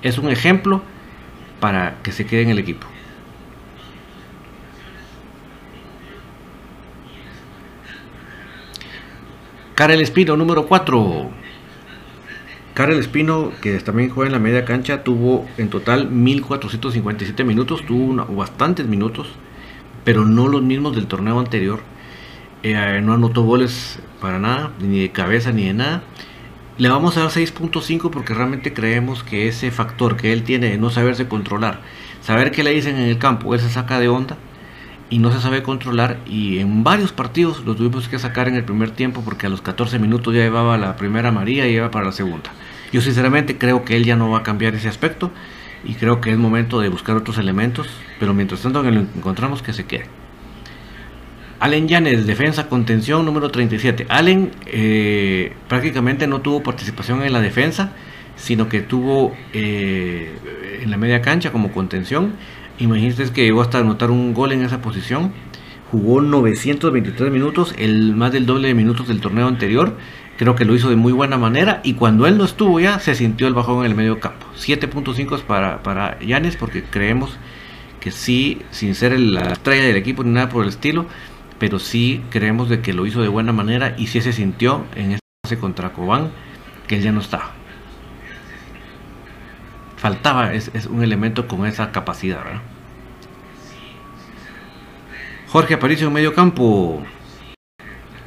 Es 0.02 0.18
un 0.18 0.30
ejemplo 0.30 0.82
para 1.62 2.02
que 2.04 2.12
se 2.12 2.26
quede 2.26 2.42
en 2.42 2.50
el 2.50 2.60
equipo. 2.60 2.86
Karel 9.76 10.02
Espino, 10.02 10.36
número 10.36 10.68
4. 10.68 11.41
Karel 12.74 13.00
Espino, 13.00 13.52
que 13.62 13.78
también 13.80 14.10
juega 14.10 14.28
en 14.28 14.34
la 14.34 14.40
media 14.40 14.66
cancha, 14.66 15.04
tuvo 15.04 15.46
en 15.58 15.70
total 15.70 16.10
1457 16.10 17.44
minutos, 17.44 17.86
tuvo 17.86 18.26
bastantes 18.36 18.88
minutos 18.88 19.28
pero 20.04 20.26
no 20.26 20.48
los 20.48 20.62
mismos 20.62 20.96
del 20.96 21.08
torneo 21.08 21.40
anterior. 21.40 21.82
Eh, 22.64 23.02
no 23.04 23.14
anotó 23.14 23.44
goles 23.44 24.00
para 24.20 24.40
nada, 24.40 24.72
ni 24.80 25.02
de 25.02 25.12
cabeza 25.12 25.52
ni 25.52 25.66
de 25.66 25.74
nada. 25.74 26.04
Le 26.78 26.90
vamos 26.90 27.18
a 27.18 27.22
dar 27.22 27.30
6.5 27.30 28.10
porque 28.10 28.34
realmente 28.34 28.74
creemos 28.74 29.24
que 29.24 29.48
ese 29.48 29.72
factor 29.72 30.18
que 30.18 30.34
él 30.34 30.44
tiene 30.44 30.70
de 30.72 30.78
no 30.78 30.90
saberse 30.90 31.28
controlar, 31.28 31.82
saber 32.22 32.52
qué 32.52 32.64
le 32.64 32.72
dicen 32.72 32.98
en 32.98 33.10
el 33.10 33.18
campo, 33.18 33.54
él 33.54 33.60
se 33.60 33.70
saca 33.70 34.00
de 34.00 34.08
onda 34.08 34.38
y 35.12 35.20
no 35.20 35.32
se 35.32 35.42
sabe 35.42 35.62
controlar 35.62 36.18
y 36.26 36.58
en 36.60 36.84
varios 36.84 37.12
partidos 37.12 37.64
lo 37.66 37.76
tuvimos 37.76 38.08
que 38.08 38.18
sacar 38.18 38.48
en 38.48 38.56
el 38.56 38.64
primer 38.64 38.92
tiempo 38.92 39.22
porque 39.24 39.46
a 39.46 39.50
los 39.50 39.62
14 39.62 40.00
minutos 40.00 40.34
ya 40.34 40.40
llevaba 40.40 40.78
la 40.78 40.96
primera 40.96 41.32
María 41.32 41.68
y 41.68 41.76
iba 41.76 41.92
para 41.92 42.06
la 42.06 42.12
segunda. 42.14 42.50
Yo 42.94 43.02
sinceramente 43.02 43.58
creo 43.58 43.84
que 43.84 43.98
él 43.98 44.06
ya 44.06 44.16
no 44.16 44.30
va 44.30 44.40
a 44.40 44.44
cambiar 44.44 44.74
ese 44.74 44.88
aspecto 44.88 45.30
y 45.84 45.96
creo 45.96 46.22
que 46.22 46.32
es 46.32 46.38
momento 46.38 46.80
de 46.80 46.88
buscar 46.88 47.18
otros 47.18 47.38
elementos, 47.38 47.88
pero 48.20 48.34
mientras 48.34 48.62
tanto 48.62 48.82
que 48.84 48.92
lo 48.92 49.02
encontramos 49.02 49.62
que 49.62 49.74
se 49.74 49.86
quede. 49.86 50.06
Allen 51.60 51.90
Yanes, 51.90 52.26
defensa 52.26 52.70
contención 52.70 53.26
número 53.26 53.52
37. 53.52 54.08
Allen 54.10 54.52
eh, 54.66 55.54
prácticamente 55.68 56.26
no 56.26 56.40
tuvo 56.40 56.64
participación 56.64 57.22
en 57.22 57.34
la 57.34 57.42
defensa, 57.42 57.92
sino 58.38 58.70
que 58.70 58.82
tuvo 58.82 59.36
eh, 59.54 60.32
en 60.82 60.90
la 60.90 60.98
media 60.98 61.22
cancha 61.22 61.52
como 61.52 61.72
contención. 61.72 62.34
Imagínense 62.82 63.32
que 63.32 63.44
llegó 63.44 63.62
hasta 63.62 63.78
anotar 63.78 64.10
un 64.10 64.34
gol 64.34 64.52
en 64.54 64.64
esa 64.64 64.82
posición. 64.82 65.32
Jugó 65.92 66.20
923 66.20 67.32
minutos, 67.32 67.76
el 67.78 68.16
más 68.16 68.32
del 68.32 68.48
doble 68.48 68.70
de 68.70 68.74
minutos 68.74 69.08
del 69.08 69.22
torneo 69.22 69.48
anterior. 69.48 69.98
Creo 70.38 70.56
que 70.56 70.66
lo 70.66 70.74
hizo 70.74 70.90
de 70.90 70.96
muy 70.96 71.14
buena 71.14 71.38
manera 71.38 71.82
y 71.84 71.94
cuando 71.94 72.26
él 72.26 72.40
no 72.40 72.44
estuvo 72.44 72.80
ya 72.80 72.98
se 72.98 73.14
sintió 73.14 73.48
el 73.48 73.54
bajón 73.54 73.86
en 73.86 73.92
el 73.92 73.96
medio 73.96 74.20
campo. 74.20 74.48
7.5 74.58 75.36
es 75.36 75.42
para, 75.42 75.84
para 75.84 76.20
Yanes 76.22 76.56
porque 76.56 76.84
creemos 76.84 77.38
que 78.00 78.10
sí, 78.10 78.64
sin 78.72 78.96
ser 78.96 79.20
la 79.20 79.52
estrella 79.52 79.84
del 79.84 79.98
equipo 79.98 80.24
ni 80.24 80.32
nada 80.32 80.50
por 80.50 80.64
el 80.64 80.70
estilo, 80.70 81.06
pero 81.60 81.78
sí 81.78 82.24
creemos 82.32 82.68
de 82.68 82.82
que 82.82 82.94
lo 82.94 83.06
hizo 83.06 83.22
de 83.22 83.28
buena 83.28 83.54
manera 83.54 83.94
y 83.96 84.08
sí 84.08 84.22
se 84.22 84.34
sintió 84.34 84.86
en 84.96 85.12
esta 85.12 85.28
fase 85.46 85.60
contra 85.60 85.94
Cobán 85.94 86.32
que 86.88 86.96
él 86.96 87.04
ya 87.04 87.12
no 87.12 87.20
estaba. 87.20 87.52
Faltaba 90.02 90.52
es, 90.56 90.72
un 90.90 91.04
elemento 91.04 91.48
con 91.48 91.68
esa 91.68 91.92
capacidad. 91.92 92.42
Jorge 95.52 95.74
Aparicio 95.74 96.08
en 96.08 96.14
medio 96.14 96.34
campo. 96.34 97.04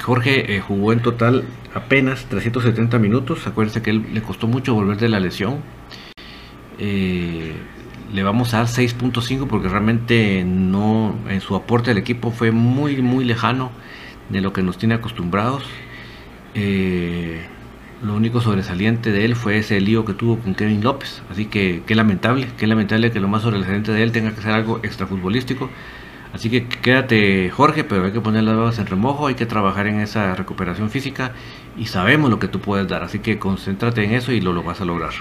Jorge 0.02 0.56
eh, 0.56 0.60
jugó 0.60 0.92
en 0.92 1.00
total 1.00 1.44
apenas 1.74 2.26
370 2.26 2.98
minutos. 2.98 3.46
Acuérdense 3.46 3.80
que 3.80 3.88
él, 3.88 4.04
le 4.12 4.20
costó 4.20 4.46
mucho 4.46 4.74
volver 4.74 4.98
de 4.98 5.08
la 5.08 5.20
lesión. 5.20 5.60
Eh, 6.78 7.54
le 8.12 8.22
vamos 8.22 8.52
a 8.52 8.58
dar 8.58 8.66
6.5 8.66 9.46
porque 9.46 9.70
realmente 9.70 10.44
no 10.44 11.14
en 11.30 11.40
su 11.40 11.56
aporte 11.56 11.92
al 11.92 11.96
equipo 11.96 12.30
fue 12.30 12.50
muy 12.50 13.00
muy 13.00 13.24
lejano 13.24 13.70
de 14.28 14.42
lo 14.42 14.52
que 14.52 14.62
nos 14.62 14.76
tiene 14.76 14.96
acostumbrados. 14.96 15.62
Eh, 16.54 17.40
lo 18.02 18.14
único 18.14 18.42
sobresaliente 18.42 19.12
de 19.12 19.24
él 19.24 19.34
fue 19.34 19.56
ese 19.56 19.80
lío 19.80 20.04
que 20.04 20.12
tuvo 20.12 20.40
con 20.40 20.54
Kevin 20.54 20.84
López. 20.84 21.22
Así 21.30 21.46
que 21.46 21.84
qué 21.86 21.94
lamentable, 21.94 22.48
qué 22.58 22.66
lamentable 22.66 23.12
que 23.12 23.18
lo 23.18 23.28
más 23.28 23.40
sobresaliente 23.40 23.92
de 23.92 24.02
él 24.02 24.12
tenga 24.12 24.34
que 24.34 24.42
ser 24.42 24.52
algo 24.52 24.80
extrafutbolístico. 24.82 25.70
Así 26.34 26.50
que 26.50 26.66
quédate 26.66 27.48
Jorge, 27.50 27.84
pero 27.84 28.06
hay 28.06 28.12
que 28.12 28.20
poner 28.20 28.42
las 28.42 28.56
babas 28.56 28.78
en 28.80 28.86
remojo, 28.86 29.28
hay 29.28 29.36
que 29.36 29.46
trabajar 29.46 29.86
en 29.86 30.00
esa 30.00 30.34
recuperación 30.34 30.90
física 30.90 31.32
y 31.78 31.86
sabemos 31.86 32.28
lo 32.28 32.40
que 32.40 32.48
tú 32.48 32.60
puedes 32.60 32.88
dar, 32.88 33.04
así 33.04 33.20
que 33.20 33.38
concéntrate 33.38 34.02
en 34.02 34.14
eso 34.14 34.32
y 34.32 34.40
lo, 34.40 34.52
lo 34.52 34.64
vas 34.64 34.80
a 34.80 34.84
lograr. 34.84 35.12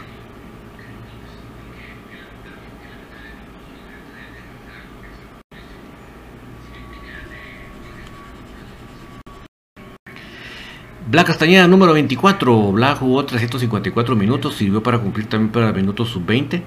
Black 11.14 11.28
Castañeda 11.28 11.68
número 11.68 11.94
24. 11.94 12.72
Black 12.72 12.98
jugó 12.98 13.24
354 13.24 14.16
minutos, 14.16 14.56
sirvió 14.56 14.82
para 14.82 14.98
cumplir 14.98 15.28
también 15.28 15.52
para 15.52 15.68
el 15.70 15.76
minuto 15.76 16.06
sub-20. 16.06 16.64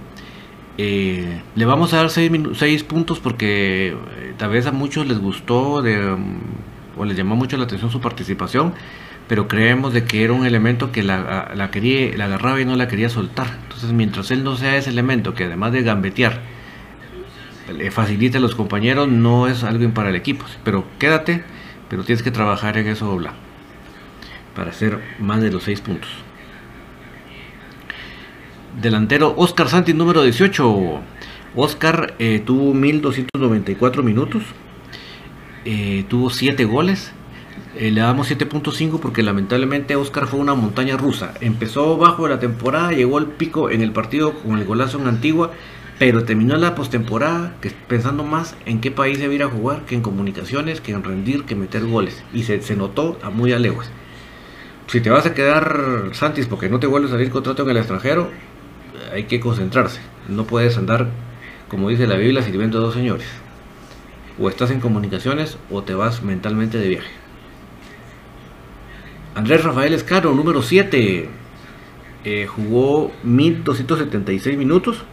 Eh, 0.78 1.40
le 1.54 1.64
vamos 1.64 1.94
a 1.94 1.98
dar 1.98 2.10
6, 2.10 2.84
puntos 2.84 3.18
porque 3.18 3.88
eh, 3.88 4.34
tal 4.36 4.50
vez 4.50 4.66
a 4.66 4.72
muchos 4.72 5.06
les 5.06 5.18
gustó 5.18 5.80
de, 5.80 6.14
o 6.96 7.04
les 7.04 7.16
llamó 7.16 7.34
mucho 7.34 7.56
la 7.56 7.64
atención 7.64 7.90
su 7.90 8.00
participación, 8.00 8.74
pero 9.26 9.48
creemos 9.48 9.94
de 9.94 10.04
que 10.04 10.22
era 10.22 10.34
un 10.34 10.44
elemento 10.44 10.92
que 10.92 11.02
la, 11.02 11.70
quería, 11.72 12.16
la 12.16 12.26
agarraba 12.26 12.60
y 12.60 12.64
no 12.66 12.76
la 12.76 12.88
quería 12.88 13.08
soltar. 13.08 13.46
Entonces 13.62 13.92
mientras 13.92 14.30
él 14.30 14.44
no 14.44 14.56
sea 14.56 14.76
ese 14.76 14.90
elemento 14.90 15.34
que 15.34 15.44
además 15.44 15.72
de 15.72 15.82
gambetear 15.82 16.40
le 17.74 17.90
facilita 17.90 18.38
a 18.38 18.40
los 18.40 18.54
compañeros, 18.54 19.08
no 19.08 19.48
es 19.48 19.64
algo 19.64 19.88
para 19.94 20.10
el 20.10 20.16
equipo. 20.16 20.44
Pero 20.62 20.84
quédate, 20.98 21.42
pero 21.88 22.04
tienes 22.04 22.22
que 22.22 22.30
trabajar 22.30 22.76
en 22.76 22.86
eso, 22.86 23.18
para 24.54 24.70
hacer 24.70 25.00
más 25.18 25.40
de 25.40 25.50
los 25.50 25.64
6 25.64 25.80
puntos. 25.80 26.25
Delantero 28.80 29.34
Oscar 29.36 29.68
Santi, 29.68 29.94
número 29.94 30.22
18. 30.22 31.00
Oscar 31.54 32.14
eh, 32.18 32.42
tuvo 32.44 32.74
1294 32.74 34.02
minutos, 34.02 34.42
eh, 35.64 36.04
tuvo 36.08 36.30
7 36.30 36.64
goles. 36.64 37.12
Eh, 37.78 37.90
le 37.90 38.00
damos 38.00 38.30
7.5 38.30 39.00
porque 39.00 39.22
lamentablemente 39.22 39.96
Oscar 39.96 40.26
fue 40.26 40.40
una 40.40 40.54
montaña 40.54 40.96
rusa. 40.96 41.34
Empezó 41.40 41.96
bajo 41.96 42.28
la 42.28 42.38
temporada, 42.38 42.92
llegó 42.92 43.18
al 43.18 43.26
pico 43.26 43.70
en 43.70 43.82
el 43.82 43.92
partido 43.92 44.34
con 44.34 44.58
el 44.58 44.64
golazo 44.64 44.98
en 44.98 45.08
Antigua, 45.08 45.52
pero 45.98 46.24
terminó 46.24 46.56
la 46.56 46.74
postemporada 46.74 47.54
pensando 47.88 48.24
más 48.24 48.56
en 48.66 48.80
qué 48.80 48.90
país 48.90 49.18
se 49.18 49.32
iba 49.32 49.46
a 49.46 49.50
jugar 49.50 49.84
que 49.84 49.94
en 49.94 50.02
comunicaciones, 50.02 50.80
que 50.80 50.92
en 50.92 51.04
rendir, 51.04 51.44
que 51.44 51.54
meter 51.54 51.84
goles. 51.86 52.22
Y 52.32 52.44
se, 52.44 52.62
se 52.62 52.76
notó 52.76 53.18
a 53.22 53.30
muy 53.30 53.52
a. 53.52 53.90
Si 54.86 55.00
te 55.00 55.10
vas 55.10 55.26
a 55.26 55.34
quedar 55.34 56.10
Santis 56.12 56.46
porque 56.46 56.68
no 56.68 56.78
te 56.78 56.86
vuelve 56.86 57.08
a 57.08 57.10
salir 57.10 57.30
contrato 57.30 57.62
en 57.62 57.70
el 57.70 57.76
extranjero, 57.78 58.30
hay 59.12 59.24
que 59.24 59.40
concentrarse. 59.40 60.00
No 60.28 60.44
puedes 60.44 60.76
andar, 60.78 61.08
como 61.68 61.88
dice 61.88 62.06
la 62.06 62.16
Biblia, 62.16 62.42
sirviendo 62.42 62.78
a 62.78 62.80
dos 62.80 62.94
señores. 62.94 63.26
O 64.38 64.48
estás 64.48 64.70
en 64.70 64.80
comunicaciones 64.80 65.58
o 65.70 65.82
te 65.82 65.94
vas 65.94 66.22
mentalmente 66.22 66.78
de 66.78 66.88
viaje. 66.88 67.10
Andrés 69.34 69.62
Rafael 69.62 69.92
Escaro, 69.92 70.34
número 70.34 70.62
7. 70.62 71.28
Eh, 72.24 72.46
jugó 72.46 73.12
1276 73.22 74.58
minutos, 74.58 75.04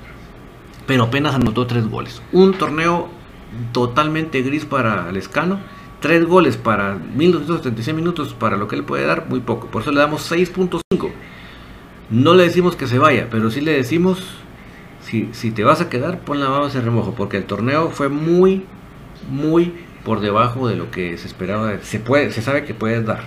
pero 0.88 1.03
apenas 1.03 1.36
anotó 1.36 1.67
3 1.67 1.88
goles. 1.88 2.21
Un 2.32 2.53
torneo 2.53 3.10
totalmente 3.71 4.41
gris 4.41 4.65
para 4.65 5.12
Lescano. 5.12 5.60
3 5.99 6.25
goles 6.25 6.58
para 6.58 6.95
1276 6.95 7.95
minutos 7.95 8.34
para 8.34 8.58
lo 8.58 8.67
que 8.67 8.75
él 8.75 8.84
puede 8.84 9.06
dar, 9.06 9.27
muy 9.29 9.39
poco. 9.39 9.67
Por 9.67 9.84
eso 9.84 9.91
le 9.91 9.99
damos 9.99 10.29
6.5. 10.29 11.12
No 12.10 12.34
le 12.34 12.44
decimos 12.44 12.76
que 12.76 12.88
se 12.88 13.00
vaya, 13.00 13.28
pero 13.32 13.50
sí 13.50 13.62
le 13.62 13.72
decimos, 13.74 14.24
si, 15.02 15.30
si 15.32 15.52
te 15.52 15.63
vas 15.63 15.82
a 15.82 15.89
quedar, 15.89 16.20
pon 16.20 16.39
la 16.39 16.50
mano 16.50 16.68
en 16.68 16.84
remojo, 16.84 17.13
porque 17.16 17.38
el 17.38 17.46
torneo 17.46 17.89
fue 17.89 18.10
muy, 18.10 18.66
muy 19.30 19.74
por 20.04 20.20
debajo 20.20 20.68
de 20.68 20.76
lo 20.76 20.92
que 20.92 21.18
se 21.18 21.28
esperaba. 21.28 21.78
Se, 21.82 22.00
puede, 22.00 22.32
se 22.32 22.42
sabe 22.42 22.66
que 22.66 22.74
puedes 22.74 23.06
dar. 23.06 23.24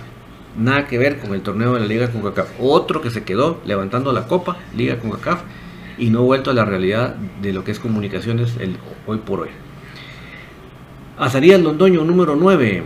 Nada 0.57 0.87
que 0.87 0.97
ver 0.97 1.19
con 1.19 1.33
el 1.33 1.41
torneo 1.41 1.73
de 1.73 1.81
la 1.81 1.85
Liga 1.85 2.11
con 2.11 2.21
CACAF. 2.21 2.49
Otro 2.59 3.01
que 3.01 3.09
se 3.09 3.23
quedó 3.23 3.61
levantando 3.65 4.11
la 4.11 4.27
copa, 4.27 4.57
Liga 4.75 4.99
con 4.99 5.11
CACAF, 5.11 5.41
y 5.97 6.09
no 6.09 6.23
vuelto 6.23 6.51
a 6.51 6.53
la 6.53 6.65
realidad 6.65 7.15
de 7.41 7.53
lo 7.53 7.63
que 7.63 7.71
es 7.71 7.79
comunicaciones 7.79 8.55
hoy 9.05 9.17
por 9.17 9.41
hoy. 9.41 9.49
Azarías 11.17 11.59
Londoño, 11.59 12.03
número 12.03 12.35
9. 12.35 12.83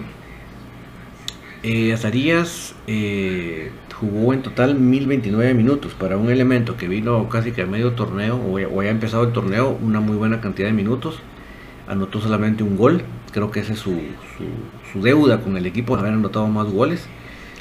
Eh, 1.64 1.94
Azarías 1.94 2.76
eh, 2.88 3.72
jugó 4.02 4.34
en 4.34 4.42
total 4.42 4.76
1029 4.76 5.54
minutos. 5.54 5.94
Para 5.94 6.18
un 6.18 6.30
elemento 6.32 6.76
que 6.76 6.88
vino 6.88 7.30
casi 7.30 7.52
que 7.52 7.62
a 7.62 7.68
medio 7.68 7.94
torneo 7.94 8.36
o, 8.36 8.60
o 8.60 8.82
haya 8.82 8.90
empezado 8.90 9.24
el 9.24 9.32
torneo 9.32 9.78
una 9.82 10.00
muy 10.02 10.18
buena 10.18 10.42
cantidad 10.42 10.68
de 10.68 10.74
minutos. 10.74 11.20
Anotó 11.88 12.20
solamente 12.20 12.64
un 12.64 12.78
gol. 12.78 13.04
Creo 13.32 13.52
que 13.52 13.60
esa 13.60 13.74
es 13.74 13.80
su, 13.80 14.02
su, 14.92 15.02
deuda 15.02 15.42
con 15.42 15.56
el 15.56 15.66
equipo 15.68 15.96
haber 15.96 16.14
anotado 16.14 16.48
más 16.48 16.68
goles. 16.68 17.08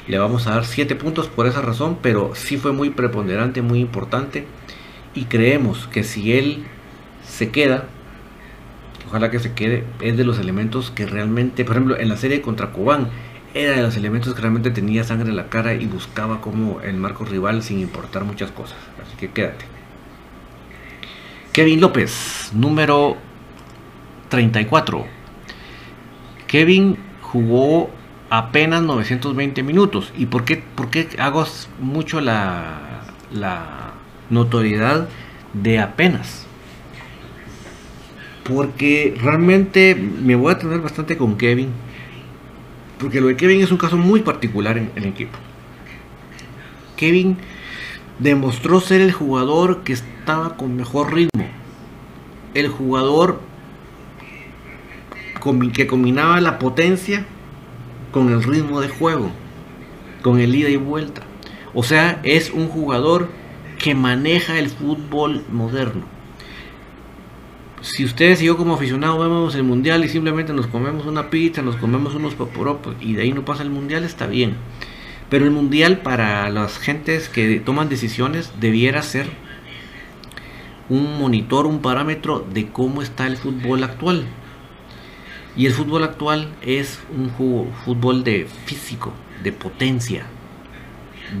Le 0.07 0.17
vamos 0.17 0.47
a 0.47 0.55
dar 0.55 0.65
7 0.65 0.95
puntos 0.95 1.27
por 1.27 1.45
esa 1.45 1.61
razón 1.61 1.99
pero 2.01 2.31
sí 2.33 2.57
fue 2.57 2.73
muy 2.73 2.89
preponderante 2.89 3.61
muy 3.61 3.79
importante. 3.79 4.47
Y 5.13 5.25
creemos 5.25 5.87
que 5.87 6.03
si 6.03 6.33
él 6.33 6.63
se 7.23 7.51
queda 7.51 7.85
ojalá 9.07 9.29
que 9.29 9.39
se 9.39 9.53
quede 9.53 9.83
es 9.99 10.17
de 10.17 10.23
los 10.23 10.39
elementos 10.39 10.89
que 10.89 11.05
realmente 11.05 11.65
por 11.65 11.75
ejemplo 11.75 11.99
en 11.99 12.09
la 12.09 12.17
serie 12.17 12.41
contra 12.41 12.71
Cobán 12.71 13.09
era 13.53 13.75
de 13.75 13.81
los 13.81 13.97
elementos 13.97 14.33
que 14.33 14.41
realmente 14.41 14.71
tenía 14.71 15.03
sangre 15.03 15.29
en 15.29 15.35
la 15.35 15.49
cara 15.49 15.73
y 15.73 15.85
buscaba 15.85 16.41
como 16.41 16.81
el 16.81 16.95
marco 16.95 17.25
rival 17.25 17.63
sin 17.63 17.79
importar 17.79 18.23
muchas 18.23 18.51
cosas. 18.51 18.77
Así 19.01 19.15
que 19.17 19.29
quédate. 19.29 19.65
Kevin 21.51 21.81
López, 21.81 22.51
número 22.53 23.17
34. 24.29 25.05
Kevin 26.47 26.97
jugó 27.21 27.89
apenas 28.29 28.83
920 28.83 29.63
minutos. 29.63 30.13
¿Y 30.17 30.27
por 30.27 30.45
qué, 30.45 30.63
por 30.75 30.89
qué 30.89 31.09
hago 31.19 31.45
mucho 31.79 32.21
la, 32.21 33.03
la 33.33 33.91
notoriedad 34.29 35.09
de 35.53 35.79
apenas? 35.79 36.45
Porque 38.45 39.17
realmente 39.21 39.95
me 39.95 40.35
voy 40.35 40.53
a 40.53 40.57
tener 40.57 40.79
bastante 40.79 41.17
con 41.17 41.37
Kevin 41.37 41.69
porque 43.01 43.19
lo 43.19 43.27
de 43.27 43.35
Kevin 43.35 43.61
es 43.61 43.71
un 43.71 43.77
caso 43.77 43.97
muy 43.97 44.21
particular 44.21 44.77
en 44.77 44.91
el 44.95 45.05
equipo. 45.05 45.37
Kevin 46.95 47.37
demostró 48.19 48.79
ser 48.79 49.01
el 49.01 49.11
jugador 49.11 49.83
que 49.83 49.93
estaba 49.93 50.55
con 50.55 50.75
mejor 50.75 51.13
ritmo. 51.13 51.47
El 52.53 52.67
jugador 52.67 53.39
que 55.73 55.87
combinaba 55.87 56.39
la 56.39 56.59
potencia 56.59 57.25
con 58.11 58.31
el 58.31 58.43
ritmo 58.43 58.79
de 58.81 58.89
juego, 58.89 59.31
con 60.21 60.39
el 60.39 60.53
ida 60.53 60.69
y 60.69 60.75
vuelta. 60.75 61.23
O 61.73 61.81
sea, 61.81 62.19
es 62.23 62.51
un 62.51 62.67
jugador 62.67 63.29
que 63.79 63.95
maneja 63.95 64.59
el 64.59 64.69
fútbol 64.69 65.43
moderno 65.49 66.10
si 67.81 68.05
ustedes 68.05 68.41
y 68.41 68.45
yo 68.45 68.57
como 68.57 68.75
aficionados 68.75 69.19
vemos 69.19 69.55
el 69.55 69.63
mundial 69.63 70.05
y 70.05 70.09
simplemente 70.09 70.53
nos 70.53 70.67
comemos 70.67 71.07
una 71.07 71.31
pizza, 71.31 71.63
nos 71.63 71.75
comemos 71.77 72.13
unos 72.13 72.35
paporopos 72.35 72.95
y 73.01 73.13
de 73.13 73.23
ahí 73.23 73.33
no 73.33 73.43
pasa 73.43 73.63
el 73.63 73.71
mundial, 73.71 74.03
está 74.03 74.27
bien. 74.27 74.55
Pero 75.29 75.45
el 75.45 75.51
mundial 75.51 75.99
para 75.99 76.49
las 76.49 76.77
gentes 76.77 77.27
que 77.27 77.59
toman 77.59 77.89
decisiones 77.89 78.51
debiera 78.59 79.01
ser 79.01 79.27
un 80.89 81.17
monitor, 81.17 81.65
un 81.65 81.81
parámetro 81.81 82.45
de 82.53 82.67
cómo 82.67 83.01
está 83.01 83.25
el 83.25 83.37
fútbol 83.37 83.83
actual. 83.83 84.25
Y 85.57 85.65
el 85.65 85.73
fútbol 85.73 86.03
actual 86.03 86.49
es 86.61 86.99
un 87.15 87.31
fútbol 87.83 88.23
de 88.23 88.45
físico, 88.65 89.11
de 89.43 89.51
potencia, 89.51 90.25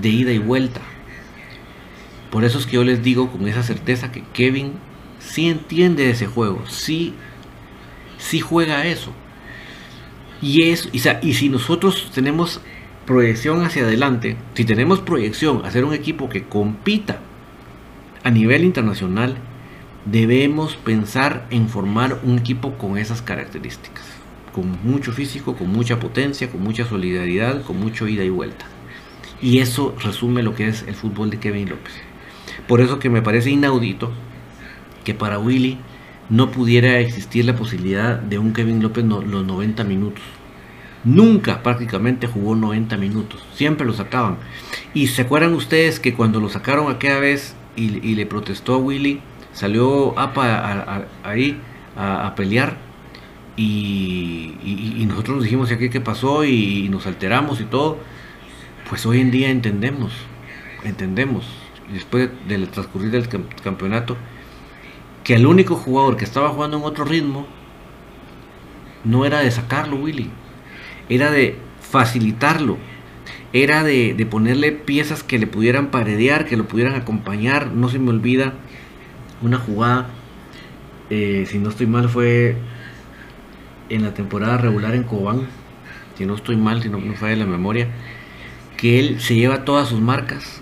de 0.01 0.09
ida 0.09 0.31
y 0.31 0.39
vuelta. 0.39 0.81
Por 2.31 2.45
eso 2.45 2.57
es 2.57 2.65
que 2.65 2.77
yo 2.77 2.83
les 2.83 3.03
digo 3.03 3.29
con 3.29 3.47
esa 3.47 3.61
certeza 3.61 4.11
que 4.11 4.23
Kevin 4.33 4.73
si 5.23 5.47
entiende 5.47 6.09
ese 6.09 6.27
juego, 6.27 6.63
si 6.67 7.13
sí 8.17 8.39
juega 8.39 8.85
eso. 8.85 9.11
Y, 10.41 10.69
es, 10.69 10.89
y, 10.91 11.33
si 11.33 11.49
nosotros 11.49 12.11
tenemos 12.13 12.61
proyección 13.05 13.63
hacia 13.63 13.83
adelante, 13.83 14.37
si 14.55 14.65
tenemos 14.65 14.99
proyección 14.99 15.63
a 15.65 15.71
ser 15.71 15.85
un 15.85 15.93
equipo 15.93 16.29
que 16.29 16.43
compita 16.43 17.19
a 18.23 18.31
nivel 18.31 18.63
internacional, 18.63 19.37
debemos 20.05 20.75
pensar 20.75 21.45
en 21.51 21.69
formar 21.69 22.19
un 22.23 22.39
equipo 22.39 22.73
con 22.77 22.97
esas 22.97 23.21
características, 23.21 24.03
con 24.51 24.79
mucho 24.83 25.11
físico, 25.11 25.55
con 25.55 25.67
mucha 25.67 25.99
potencia, 25.99 26.49
con 26.49 26.61
mucha 26.61 26.85
solidaridad, 26.85 27.63
con 27.63 27.79
mucho 27.79 28.07
ida 28.07 28.23
y 28.23 28.29
vuelta. 28.29 28.65
Y 29.41 29.59
eso 29.59 29.95
resume 30.03 30.41
lo 30.41 30.55
que 30.55 30.67
es 30.67 30.83
el 30.87 30.95
fútbol 30.95 31.29
de 31.29 31.39
Kevin 31.39 31.69
López. 31.69 31.93
Por 32.67 32.81
eso 32.81 32.99
que 32.99 33.09
me 33.09 33.21
parece 33.21 33.51
inaudito 33.51 34.11
que 35.03 35.13
para 35.13 35.39
Willy 35.39 35.77
no 36.29 36.49
pudiera 36.51 36.99
existir 36.99 37.45
la 37.45 37.55
posibilidad 37.55 38.17
de 38.17 38.39
un 38.39 38.53
Kevin 38.53 38.81
López 38.81 39.03
los 39.03 39.45
90 39.45 39.83
minutos. 39.83 40.23
Nunca 41.03 41.63
prácticamente 41.63 42.27
jugó 42.27 42.55
90 42.55 42.95
minutos, 42.97 43.43
siempre 43.55 43.85
lo 43.85 43.93
sacaban. 43.93 44.37
Y 44.93 45.07
se 45.07 45.23
acuerdan 45.23 45.53
ustedes 45.53 45.99
que 45.99 46.13
cuando 46.13 46.39
lo 46.39 46.49
sacaron 46.49 46.91
aquella 46.91 47.19
vez 47.19 47.55
y, 47.75 48.15
le 48.15 48.25
protestó 48.25 48.75
a 48.75 48.77
Willy, 48.77 49.19
salió 49.51 50.17
APA 50.17 51.05
ahí 51.23 51.59
a, 51.97 52.33
pelear 52.35 52.77
y, 53.57 55.05
nosotros 55.07 55.37
nos 55.37 55.43
dijimos 55.43 55.71
aquí 55.71 55.89
qué 55.89 55.99
pasó 55.99 56.45
y, 56.45 56.87
nos 56.89 57.07
alteramos 57.07 57.59
y 57.61 57.65
todo. 57.65 57.97
Pues 58.87 59.05
hoy 59.05 59.21
en 59.21 59.31
día 59.31 59.49
entendemos, 59.49 60.13
entendemos, 60.83 61.45
después 61.91 62.29
del 62.47 62.69
transcurrir 62.69 63.11
del 63.11 63.27
campeonato, 63.63 64.17
que 65.23 65.35
el 65.35 65.45
único 65.45 65.75
jugador 65.75 66.17
que 66.17 66.25
estaba 66.25 66.49
jugando 66.49 66.77
en 66.77 66.83
otro 66.83 67.05
ritmo 67.05 67.45
no 69.03 69.25
era 69.25 69.39
de 69.39 69.51
sacarlo, 69.51 69.97
Willy, 69.97 70.29
era 71.09 71.31
de 71.31 71.57
facilitarlo, 71.79 72.77
era 73.53 73.83
de, 73.83 74.27
ponerle 74.29 74.71
piezas 74.71 75.23
que 75.23 75.39
le 75.39 75.47
pudieran 75.47 75.91
paredear, 75.91 76.45
que 76.45 76.57
lo 76.57 76.67
pudieran 76.67 76.95
acompañar. 76.95 77.71
No 77.71 77.89
se 77.89 77.99
me 77.99 78.09
olvida 78.09 78.53
una 79.41 79.57
jugada, 79.57 80.07
eh, 81.09 81.45
si 81.49 81.59
no 81.59 81.69
estoy 81.69 81.87
mal, 81.87 82.09
fue 82.09 82.55
en 83.89 84.03
la 84.03 84.13
temporada 84.13 84.57
regular 84.57 84.95
en 84.95 85.03
Cobán, 85.03 85.47
si 86.17 86.25
no 86.25 86.35
estoy 86.35 86.55
mal, 86.55 86.81
si 86.81 86.89
no 86.89 86.99
me 86.99 87.15
falla 87.15 87.35
la 87.35 87.45
memoria, 87.45 87.87
que 88.77 88.99
él 88.99 89.19
se 89.19 89.35
lleva 89.35 89.65
todas 89.65 89.89
sus 89.89 89.99
marcas 89.99 90.61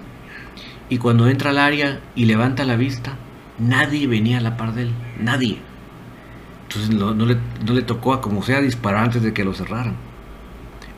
y 0.90 0.98
cuando 0.98 1.28
entra 1.28 1.52
al 1.52 1.60
área 1.60 2.00
y 2.16 2.26
levanta 2.26 2.66
la 2.66 2.76
vista, 2.76 3.16
Nadie 3.60 4.08
venía 4.08 4.38
a 4.38 4.42
la 4.42 4.58
par 4.58 4.74
de 4.74 4.84
él, 4.84 4.92
nadie. 5.20 5.60
Entonces 6.64 6.92
no, 6.92 7.14
le, 7.26 7.82
tocó 7.82 8.14
a 8.14 8.22
como 8.22 8.44
sea 8.44 8.62
disparar 8.62 9.06
antes 9.06 9.24
de 9.24 9.34
que 9.34 9.44
lo 9.44 9.54
cerraran. 9.54 9.96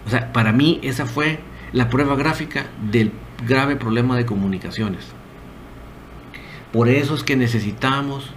O 0.06 0.10
sea, 0.10 0.32
para 0.34 0.52
mí 0.52 0.80
esa 0.84 1.06
fue 1.06 1.40
la 1.72 1.90
prueba 1.90 2.16
gráfica 2.16 2.66
del 2.92 3.12
grave 3.48 3.76
problema 3.76 4.18
de 4.18 4.26
comunicaciones. 4.26 5.08
Por 6.74 6.90
eso 6.90 7.16
es 7.16 7.24
que 7.24 7.36
necesitamos 7.36 8.32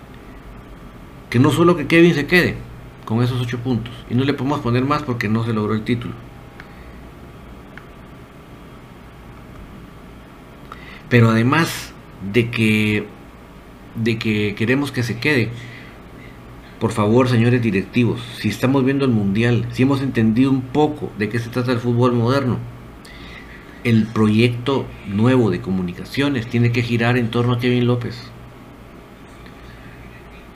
que 1.29 1.39
no 1.39 1.51
solo 1.51 1.77
que 1.77 1.87
Kevin 1.87 2.15
se 2.15 2.27
quede 2.27 2.57
con 3.05 3.23
esos 3.23 3.41
ocho 3.41 3.59
puntos, 3.59 3.93
y 4.09 4.15
no 4.15 4.25
le 4.25 4.33
podemos 4.33 4.61
poner 4.61 4.85
más 4.85 5.03
porque 5.03 5.29
no 5.29 5.45
se 5.45 5.53
logró 5.53 5.75
el 5.75 5.83
título. 5.83 6.15
Pero 11.09 11.31
además 11.31 11.93
de 12.33 12.51
que 12.51 13.07
de 13.97 14.19
que 14.19 14.55
queremos 14.55 14.93
que 14.93 15.03
se 15.03 15.19
quede, 15.19 15.51
por 16.81 16.93
favor, 16.93 17.29
señores 17.29 17.63
directivos, 17.63 18.21
si 18.39 18.49
estamos 18.49 18.85
viendo 18.85 19.05
el 19.05 19.11
mundial, 19.11 19.67
si 19.73 19.85
hemos 19.85 20.03
entendido 20.03 20.51
un 20.51 20.61
poco 20.61 21.11
de 21.19 21.29
qué 21.29 21.39
se 21.39 21.49
trata 21.49 21.73
el 21.73 21.79
fútbol 21.79 22.13
moderno, 22.13 22.59
el 23.85 24.07
proyecto 24.07 24.87
nuevo 25.07 25.51
de 25.51 25.61
comunicaciones 25.61 26.47
tiene 26.47 26.73
que 26.73 26.83
girar 26.83 27.17
en 27.17 27.31
torno 27.31 27.53
a 27.53 27.59
Kevin 27.59 27.87
López. 27.87 28.31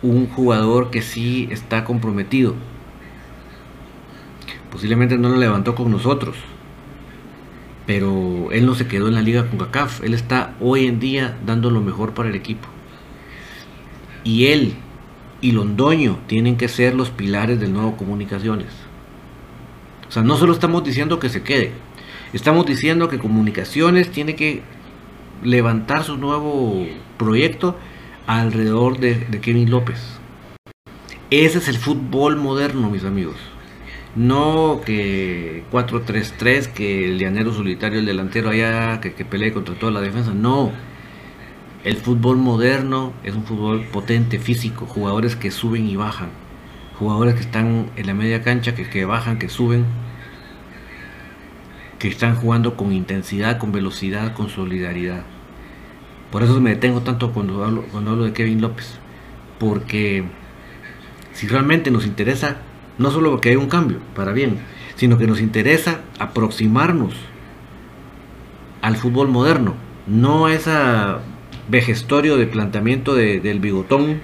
Un 0.02 0.28
jugador 0.28 0.90
que 0.90 1.02
sí 1.02 1.48
está 1.50 1.84
comprometido. 1.84 2.54
Posiblemente 4.70 5.18
no 5.18 5.28
lo 5.28 5.36
levantó 5.36 5.74
con 5.74 5.90
nosotros. 5.90 6.36
Pero 7.86 8.50
él 8.50 8.66
no 8.66 8.74
se 8.74 8.86
quedó 8.86 9.08
en 9.08 9.14
la 9.14 9.22
liga 9.22 9.48
con 9.48 9.58
CACAF. 9.58 10.02
Él 10.04 10.14
está 10.14 10.54
hoy 10.60 10.86
en 10.86 11.00
día 11.00 11.38
dando 11.44 11.70
lo 11.70 11.80
mejor 11.80 12.14
para 12.14 12.28
el 12.28 12.34
equipo. 12.34 12.68
Y 14.24 14.46
él 14.46 14.74
y 15.40 15.52
Londoño 15.52 16.18
tienen 16.26 16.56
que 16.56 16.68
ser 16.68 16.94
los 16.94 17.10
pilares 17.10 17.60
del 17.60 17.72
nuevo 17.72 17.96
comunicaciones. 17.96 18.68
O 20.08 20.10
sea, 20.10 20.22
no 20.22 20.36
solo 20.36 20.52
estamos 20.52 20.84
diciendo 20.84 21.18
que 21.18 21.28
se 21.28 21.42
quede, 21.42 21.72
Estamos 22.32 22.66
diciendo 22.66 23.08
que 23.08 23.18
comunicaciones 23.18 24.10
tiene 24.10 24.34
que 24.34 24.60
levantar 25.42 26.04
su 26.04 26.18
nuevo 26.18 26.86
proyecto 27.16 27.74
alrededor 28.26 28.98
de, 28.98 29.26
Kevin 29.40 29.70
López. 29.70 29.98
Ese 31.30 31.58
es 31.58 31.68
el 31.68 31.78
fútbol 31.78 32.36
moderno, 32.36 32.90
mis 32.90 33.04
amigos. 33.04 33.36
No 34.14 34.82
que 34.84 35.64
4-3-3, 35.72 36.66
que 36.66 37.06
el 37.06 37.18
llanero 37.18 37.54
solitario, 37.54 37.98
el 37.98 38.04
delantero 38.04 38.50
allá, 38.50 39.00
que, 39.00 39.14
que 39.14 39.24
pelee 39.24 39.54
contra 39.54 39.74
toda 39.74 39.92
la 39.92 40.02
defensa. 40.02 40.34
No. 40.34 40.72
El 41.84 41.96
fútbol 41.96 42.38
moderno 42.38 43.12
es 43.22 43.36
un 43.36 43.44
fútbol 43.44 43.84
potente, 43.84 44.40
físico, 44.40 44.84
jugadores 44.84 45.36
que 45.36 45.52
suben 45.52 45.86
y 45.86 45.94
bajan, 45.94 46.30
jugadores 46.98 47.34
que 47.34 47.42
están 47.42 47.90
en 47.94 48.06
la 48.06 48.14
media 48.14 48.42
cancha, 48.42 48.74
que, 48.74 49.04
bajan, 49.04 49.38
que 49.38 49.48
suben, 49.48 49.84
que 52.00 52.08
están 52.08 52.34
jugando 52.34 52.76
con 52.76 52.92
intensidad, 52.92 53.58
con 53.58 53.70
velocidad, 53.70 54.34
con 54.34 54.48
solidaridad. 54.48 55.22
Por 56.32 56.42
eso 56.42 56.60
me 56.60 56.70
detengo 56.70 57.02
tanto 57.02 57.32
cuando 57.32 57.64
hablo, 57.64 57.84
cuando 57.92 58.10
hablo 58.10 58.24
de 58.24 58.32
Kevin 58.32 58.60
López. 58.60 58.98
Porque 59.60 60.24
si 61.32 61.46
realmente 61.46 61.92
nos 61.92 62.06
interesa, 62.06 62.56
no 62.98 63.12
solo 63.12 63.40
que 63.40 63.50
hay 63.50 63.56
un 63.56 63.68
cambio 63.68 63.98
para 64.16 64.32
bien, 64.32 64.58
sino 64.96 65.16
que 65.16 65.28
nos 65.28 65.40
interesa 65.40 66.00
aproximarnos 66.18 67.14
al 68.82 68.96
fútbol 68.96 69.28
moderno, 69.28 69.74
no 70.08 70.48
esa 70.48 71.20
vejestorio 71.68 72.36
de 72.36 72.46
planteamiento 72.46 73.14
del 73.14 73.60
bigotón 73.60 74.20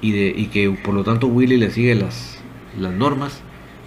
y, 0.00 0.12
de, 0.12 0.34
y 0.36 0.46
que 0.46 0.70
por 0.70 0.94
lo 0.94 1.04
tanto 1.04 1.26
Willy 1.26 1.56
le 1.56 1.70
sigue 1.70 1.94
las, 1.94 2.38
las 2.78 2.92
normas, 2.92 3.42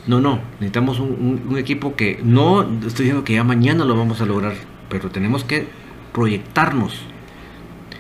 no, 0.08 0.22
no, 0.22 0.40
necesitamos 0.54 1.00
un, 1.00 1.58
equipo 1.58 1.96
que 1.96 2.20
no 2.24 2.62
estoy 2.62 3.06
diciendo 3.06 3.26
que 3.26 3.34
ya 3.34 3.44
mañana 3.44 3.84
lo 3.84 3.96
vamos 3.96 4.22
a 4.22 4.26
lograr, 4.26 4.54
pero 4.90 5.10
tenemos 5.10 5.44
que 5.44 5.68
proyectarnos. 6.14 7.02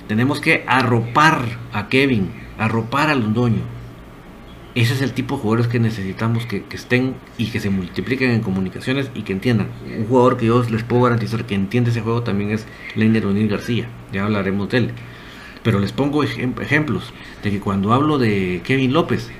Tenemos 0.07 0.39
que 0.39 0.63
arropar 0.67 1.41
a 1.73 1.89
Kevin, 1.89 2.31
arropar 2.57 3.09
a 3.09 3.15
Londoño. 3.15 3.76
Ese 4.77 4.93
es 4.93 5.01
el 5.01 5.13
tipo 5.13 5.35
de 5.35 5.41
jugadores 5.41 5.67
que 5.67 5.79
necesitamos 5.79 6.45
que, 6.45 6.63
estén 6.69 7.15
y 7.39 7.47
que 7.47 7.59
se 7.59 7.71
multipliquen 7.71 8.29
en 8.29 8.41
comunicaciones 8.41 9.09
y 9.15 9.23
que 9.23 9.33
entiendan. 9.33 9.69
Un 9.97 10.05
jugador 10.05 10.37
que 10.37 10.45
yo 10.45 10.61
les 10.69 10.83
puedo 10.83 11.01
garantizar 11.01 11.47
que 11.47 11.55
entiende 11.55 11.89
ese 11.89 12.01
juego 12.01 12.21
también 12.21 12.51
es 12.51 12.67
Leiner 12.93 13.25
O'Neill 13.25 13.47
García. 13.47 13.89
Ya 14.13 14.25
hablaremos 14.25 14.69
de 14.69 14.77
él. 14.77 14.91
Pero 15.63 15.79
les 15.79 15.93
pongo 15.93 16.21
ejemplos 16.23 17.11
de 17.41 17.49
que 17.49 17.59
cuando 17.59 17.91
hablo 17.91 18.19
de 18.19 18.61
Kevin 18.65 18.93
López 18.93 19.31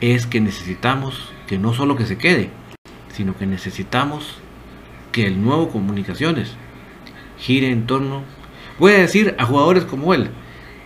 es 0.00 0.26
que 0.26 0.40
necesitamos 0.40 1.30
que 1.46 1.58
no 1.58 1.74
solo 1.74 1.94
que 1.94 2.06
se 2.06 2.18
quede, 2.18 2.50
sino 3.14 3.36
que 3.38 3.46
necesitamos 3.46 4.38
que 5.12 5.28
el 5.28 5.40
nuevo 5.40 5.68
Comunicaciones 5.68 6.56
gire 7.38 7.70
en 7.70 7.86
torno, 7.86 8.24
voy 8.80 8.94
a 8.94 8.98
decir 8.98 9.36
a 9.38 9.44
jugadores 9.44 9.84
como 9.84 10.12
él, 10.12 10.30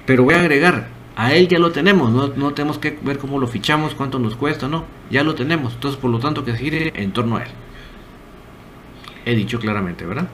pero 0.04 0.24
voy 0.24 0.34
a 0.34 0.40
agregar, 0.40 0.88
a 1.16 1.32
él 1.32 1.48
ya 1.48 1.58
lo 1.58 1.72
tenemos, 1.72 2.10
no, 2.36 2.52
tenemos 2.52 2.78
que 2.78 2.98
ver 3.02 3.18
cómo 3.18 3.38
lo 3.38 3.46
fichamos, 3.46 3.94
cuánto 3.94 4.18
nos 4.18 4.36
cuesta, 4.36 4.68
no, 4.68 4.84
ya 5.10 5.24
lo 5.24 5.34
tenemos, 5.34 5.72
entonces 5.72 5.98
por 5.98 6.10
lo 6.10 6.18
tanto 6.18 6.44
que 6.44 6.54
gire 6.54 6.92
en 6.94 7.12
torno 7.12 7.38
a 7.38 7.42
él. 7.42 7.48
He 9.24 9.34
dicho 9.34 9.58
claramente, 9.58 10.04
¿verdad? 10.04 10.28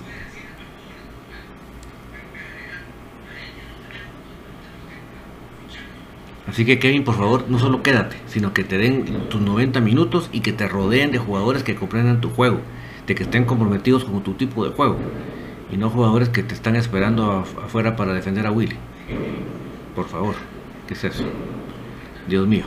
Así 6.49 6.65
que 6.65 6.81
Kevin, 6.81 7.05
por 7.05 7.15
favor, 7.15 7.45
no 7.49 7.61
solo 7.61 7.83
quédate, 7.85 8.17
sino 8.27 8.53
que 8.53 8.65
te 8.65 8.77
den 8.77 9.29
tus 9.31 9.41
90 9.41 9.81
minutos 9.81 10.29
y 10.33 10.41
que 10.41 10.53
te 10.53 10.67
rodeen 10.67 11.13
de 11.13 11.19
jugadores 11.19 11.63
que 11.63 11.77
comprendan 11.77 12.21
tu 12.21 12.29
juego, 12.29 12.61
de 13.07 13.15
que 13.15 13.23
estén 13.23 13.45
comprometidos 13.45 14.05
con 14.05 14.21
tu 14.25 14.35
tipo 14.35 14.65
de 14.65 14.73
juego, 14.73 14.99
y 15.71 15.77
no 15.77 15.89
jugadores 15.91 16.29
que 16.29 16.43
te 16.43 16.55
están 16.55 16.75
esperando 16.75 17.31
afuera 17.31 17.95
para 17.95 18.13
defender 18.13 18.49
a 18.49 18.51
Willy. 18.51 18.77
Por 19.95 20.09
favor, 20.09 20.35
¿qué 20.93 21.09
es 21.09 21.15
eso? 21.15 21.25
Dios 22.29 22.47
mío. 22.47 22.65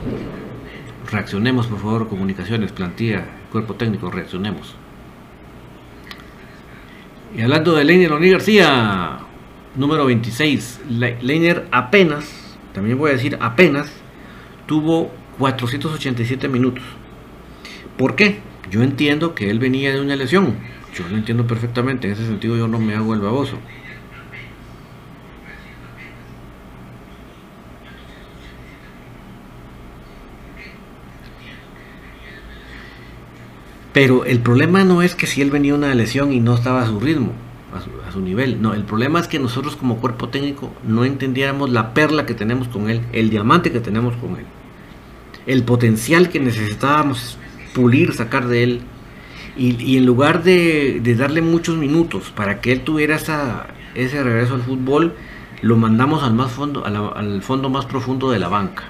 Reaccionemos, 1.11 1.67
por 1.67 1.79
favor, 1.79 2.07
comunicaciones, 2.07 2.71
plantilla, 2.71 3.25
cuerpo 3.51 3.75
técnico, 3.75 4.09
reaccionemos. 4.09 4.75
Y 7.35 7.41
hablando 7.41 7.75
de 7.75 7.83
Leiner 7.83 8.13
Oni 8.13 8.31
García, 8.31 9.19
número 9.75 10.05
26, 10.05 10.81
Leiner 11.21 11.67
apenas 11.71 12.45
también 12.73 12.97
voy 12.97 13.11
a 13.11 13.13
decir 13.13 13.37
apenas, 13.39 13.89
tuvo 14.65 15.11
487 15.39 16.49
minutos. 16.49 16.83
¿Por 17.97 18.15
qué? 18.15 18.39
Yo 18.69 18.83
entiendo 18.83 19.33
que 19.33 19.49
él 19.49 19.59
venía 19.59 19.93
de 19.93 20.01
una 20.01 20.17
lesión. 20.17 20.55
Yo 20.93 21.07
lo 21.07 21.15
entiendo 21.15 21.47
perfectamente. 21.47 22.07
En 22.07 22.13
ese 22.13 22.25
sentido 22.25 22.57
yo 22.57 22.67
no 22.67 22.79
me 22.79 22.95
hago 22.95 23.13
el 23.13 23.21
baboso. 23.21 23.57
Pero 33.95 34.25
el 34.25 34.39
problema 34.39 34.83
no 34.83 35.01
es 35.01 35.15
que 35.15 35.25
si 35.25 35.41
él 35.41 35.51
venía 35.51 35.73
una 35.73 35.95
lesión 35.95 36.33
y 36.33 36.41
no 36.41 36.53
estaba 36.53 36.81
a 36.81 36.85
su 36.85 36.99
ritmo 36.99 37.31
a 37.73 38.11
su, 38.11 38.19
nivel. 38.19 38.61
No, 38.61 38.73
el 38.73 38.83
problema 38.83 39.21
es 39.21 39.29
que 39.29 39.39
nosotros 39.39 39.77
como 39.77 39.97
cuerpo 39.97 40.27
técnico 40.27 40.73
no 40.85 41.05
entendiéramos 41.05 41.69
la 41.69 41.93
perla 41.93 42.25
que 42.25 42.33
tenemos 42.33 42.67
con 42.67 42.89
él, 42.89 43.01
el 43.13 43.29
diamante 43.29 43.71
que 43.71 43.79
tenemos 43.79 44.15
con 44.17 44.31
él, 44.31 44.45
el 45.45 45.63
potencial 45.63 46.27
que 46.29 46.41
necesitábamos 46.41 47.37
pulir, 47.73 48.13
sacar 48.13 48.47
de 48.47 48.63
él. 48.63 48.81
Y, 49.57 49.95
en 49.95 50.05
lugar 50.05 50.43
de, 50.43 51.01
darle 51.17 51.41
muchos 51.41 51.77
minutos 51.77 52.33
para 52.35 52.59
que 52.59 52.73
él 52.73 52.81
tuviera 52.81 53.15
ese 53.15 54.23
regreso 54.23 54.55
al 54.55 54.63
fútbol, 54.63 55.15
lo 55.61 55.77
mandamos 55.77 56.23
al, 56.23 56.33
más 56.33 56.51
fondo, 56.51 56.85
al, 56.85 57.41
fondo 57.41 57.69
más 57.69 57.85
profundo 57.85 58.29
de 58.29 58.39
la 58.39 58.49
banca, 58.49 58.83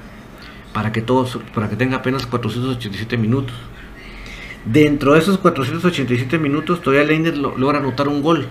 para 0.73 0.91
que, 0.91 1.03
todos, 1.03 1.37
para 1.53 1.69
que 1.69 1.75
tenga 1.75 1.97
apenas 1.97 2.25
487 2.25 3.15
minutos. 3.17 3.55
Dentro 4.65 5.13
de 5.13 5.19
esos 5.19 5.37
487 5.37 6.39
minutos, 6.39 6.81
todavía 6.81 7.05
Leiner 7.05 7.37
logra 7.37 7.79
anotar 7.79 8.07
un 8.07 8.21
gol. 8.21 8.47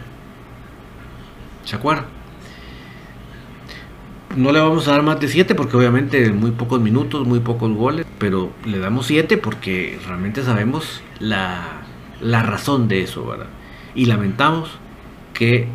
¿Se? 1.65 1.79
No 4.37 4.51
le 4.51 4.59
vamos 4.59 4.89
a 4.89 4.93
dar 4.93 5.03
más 5.03 5.21
de 5.21 5.29
7 5.29 5.55
porque 5.55 5.77
obviamente 5.77 6.31
muy 6.33 6.51
pocos 6.51 6.81
minutos, 6.81 7.27
muy 7.27 7.41
pocos 7.41 7.73
goles, 7.73 8.05
pero 8.19 8.53
le 8.65 8.79
damos 8.79 9.07
7 9.07 9.39
porque 9.39 9.99
realmente 10.07 10.43
sabemos 10.43 11.03
la, 11.21 11.83
razón 12.21 12.89
de 12.89 13.03
eso, 13.03 13.25
¿verdad? 13.27 13.47
Y 13.95 14.07
lamentamos 14.07 14.71
que 15.35 15.69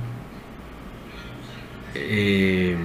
eh, 1.96 2.78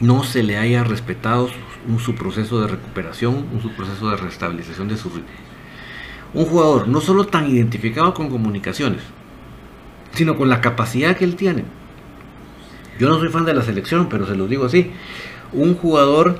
no 0.00 0.24
se 0.24 0.42
le 0.42 0.58
haya 0.58 0.82
respetado 0.82 1.48
un, 1.88 2.00
su 2.00 2.16
proceso 2.16 2.60
de 2.60 2.68
recuperación, 2.68 3.46
su 3.62 3.70
proceso 3.70 4.10
de 4.10 4.16
restabilización 4.16 4.88
de 4.88 4.96
su. 4.96 5.10
Un 6.34 6.46
jugador 6.46 6.88
no 6.88 7.00
solo 7.00 7.26
tan 7.26 7.48
identificado 7.48 8.12
con 8.12 8.28
comunicaciones, 8.28 9.02
sino 10.12 10.36
con 10.36 10.48
la 10.48 10.60
capacidad 10.60 11.16
que 11.16 11.24
él 11.24 11.36
tiene. 11.36 11.64
Yo 12.98 13.08
no 13.08 13.18
soy 13.18 13.28
fan 13.28 13.44
de 13.44 13.54
la 13.54 13.62
selección, 13.62 14.08
pero 14.08 14.26
se 14.26 14.36
lo 14.36 14.46
digo 14.46 14.64
así. 14.64 14.90
Un 15.52 15.74
jugador 15.74 16.38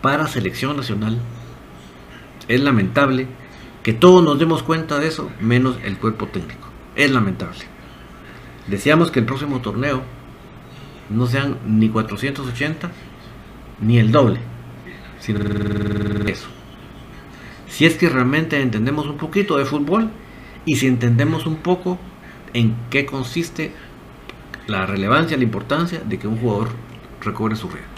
para 0.00 0.26
selección 0.26 0.76
nacional 0.76 1.18
es 2.48 2.60
lamentable 2.60 3.26
que 3.82 3.92
todos 3.92 4.24
nos 4.24 4.38
demos 4.38 4.62
cuenta 4.62 4.98
de 4.98 5.08
eso, 5.08 5.30
menos 5.40 5.78
el 5.84 5.98
cuerpo 5.98 6.26
técnico. 6.26 6.68
Es 6.96 7.10
lamentable. 7.10 7.60
Deseamos 8.66 9.10
que 9.10 9.20
el 9.20 9.26
próximo 9.26 9.60
torneo 9.60 10.02
no 11.10 11.26
sean 11.26 11.58
ni 11.66 11.88
480 11.88 12.90
ni 13.80 13.98
el 13.98 14.10
doble. 14.10 14.40
Sino 15.20 15.40
eso. 16.26 16.48
Si 17.74 17.86
es 17.86 17.96
que 17.96 18.08
realmente 18.08 18.60
entendemos 18.60 19.08
un 19.08 19.16
poquito 19.16 19.56
de 19.56 19.64
fútbol 19.64 20.08
y 20.64 20.76
si 20.76 20.86
entendemos 20.86 21.44
un 21.44 21.56
poco 21.56 21.98
en 22.52 22.76
qué 22.88 23.04
consiste 23.04 23.72
la 24.68 24.86
relevancia, 24.86 25.36
la 25.36 25.42
importancia 25.42 25.98
de 25.98 26.16
que 26.16 26.28
un 26.28 26.38
jugador 26.38 26.68
recobre 27.20 27.56
su 27.56 27.68
red. 27.68 27.93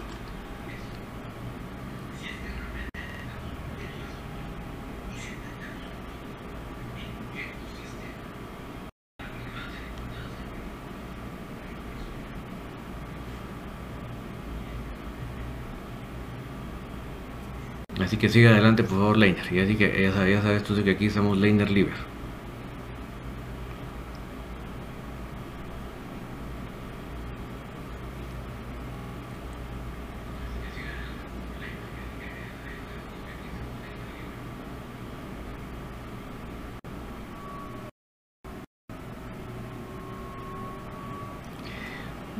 Así 18.07 18.19
que 18.19 18.29
sigue 18.29 18.47
adelante, 18.47 18.85
por 18.85 18.99
favor, 18.99 19.17
Leiner. 19.17 19.53
Y 19.53 19.59
así 19.59 19.75
que 19.75 20.01
ya 20.01 20.13
sabes, 20.13 20.37
ya 20.37 20.43
sabes 20.43 20.63
tú 20.63 20.81
que 20.85 20.93
aquí 20.93 21.07
estamos 21.07 21.37
Leiner 21.39 21.69
Liber. 21.69 21.93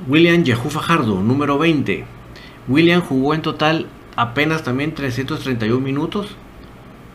William 0.07 0.45
Yehú 0.45 0.71
Fajardo, 0.71 1.21
número 1.21 1.59
20. 1.59 2.05
William 2.69 3.01
jugó 3.01 3.35
en 3.35 3.43
total 3.43 3.89
apenas 4.17 4.65
también 4.65 4.95
331 4.95 5.81
minutos. 5.81 6.35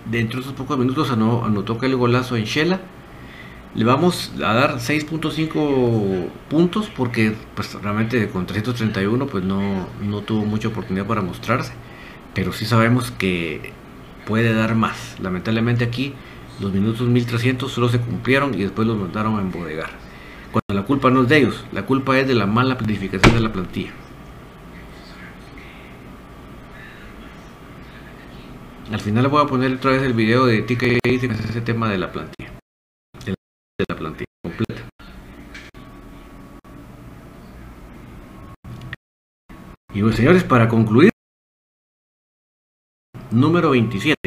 Dentro 0.09 0.39
de 0.39 0.45
esos 0.45 0.53
pocos 0.55 0.77
minutos 0.77 1.11
anotó 1.11 1.77
que 1.77 1.87
el 1.87 1.95
golazo 1.95 2.35
en 2.35 2.45
Shela. 2.45 2.79
Le 3.73 3.85
vamos 3.85 4.33
a 4.43 4.53
dar 4.53 4.79
6.5 4.79 6.27
puntos 6.49 6.89
porque 6.95 7.35
pues, 7.55 7.73
realmente 7.81 8.27
con 8.29 8.45
331 8.45 9.27
pues 9.27 9.43
no, 9.43 9.87
no 10.01 10.21
tuvo 10.21 10.45
mucha 10.45 10.67
oportunidad 10.67 11.05
para 11.05 11.21
mostrarse. 11.21 11.73
Pero 12.33 12.51
sí 12.53 12.65
sabemos 12.65 13.11
que 13.11 13.73
puede 14.25 14.53
dar 14.53 14.75
más. 14.75 15.17
Lamentablemente 15.21 15.85
aquí 15.85 16.13
los 16.59 16.73
minutos 16.73 17.07
1300 17.07 17.71
solo 17.71 17.89
se 17.89 17.99
cumplieron 17.99 18.53
y 18.53 18.63
después 18.63 18.87
los 18.87 18.97
mandaron 18.97 19.37
a 19.37 19.41
embodegar. 19.41 19.89
Cuando 20.51 20.81
la 20.81 20.85
culpa 20.85 21.09
no 21.09 21.23
es 21.23 21.29
de 21.29 21.37
ellos, 21.37 21.65
la 21.71 21.85
culpa 21.85 22.19
es 22.19 22.27
de 22.27 22.35
la 22.35 22.45
mala 22.45 22.77
planificación 22.77 23.33
de 23.33 23.39
la 23.39 23.53
plantilla. 23.53 23.91
Al 28.91 28.99
final 28.99 29.27
voy 29.29 29.41
a 29.41 29.47
poner 29.47 29.73
otra 29.73 29.91
vez 29.91 30.03
el 30.03 30.11
video 30.11 30.45
de 30.45 30.65
que 30.65 30.99
dice 31.05 31.29
que 31.29 31.33
es 31.33 31.49
ese 31.49 31.61
tema 31.61 31.89
de 31.89 31.97
la 31.97 32.11
plantilla. 32.11 32.51
De 33.25 33.33
la 33.87 33.95
plantilla 33.95 34.25
completa. 34.43 34.81
Y 39.93 40.01
bueno, 40.01 40.17
señores, 40.17 40.43
para 40.43 40.67
concluir, 40.67 41.11
número 43.31 43.69
27. 43.69 44.17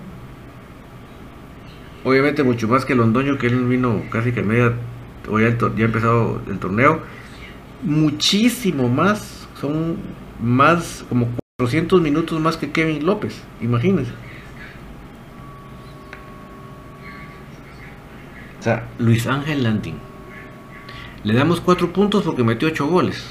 obviamente 2.04 2.44
mucho 2.44 2.68
más 2.68 2.84
que 2.84 2.94
Londoño, 2.94 3.36
que 3.36 3.48
él 3.48 3.64
vino 3.64 4.02
casi 4.10 4.30
que 4.30 4.44
media, 4.44 4.74
o 5.28 5.40
ya, 5.40 5.58
ya 5.58 5.66
ha 5.66 5.86
empezado 5.86 6.40
el 6.46 6.60
torneo, 6.60 7.00
muchísimo 7.82 8.88
más, 8.88 9.48
son 9.60 9.96
más, 10.40 11.04
como 11.08 11.28
400 11.58 12.00
minutos 12.00 12.40
más 12.40 12.56
que 12.56 12.70
Kevin 12.70 13.04
López, 13.04 13.42
imagínense. 13.60 14.12
O 18.60 18.62
sea, 18.62 18.88
Luis 18.98 19.26
Ángel 19.26 19.64
Landín. 19.64 19.96
Le 21.24 21.34
damos 21.34 21.60
4 21.60 21.92
puntos 21.92 22.22
porque 22.22 22.44
metió 22.44 22.68
8 22.68 22.86
goles. 22.86 23.26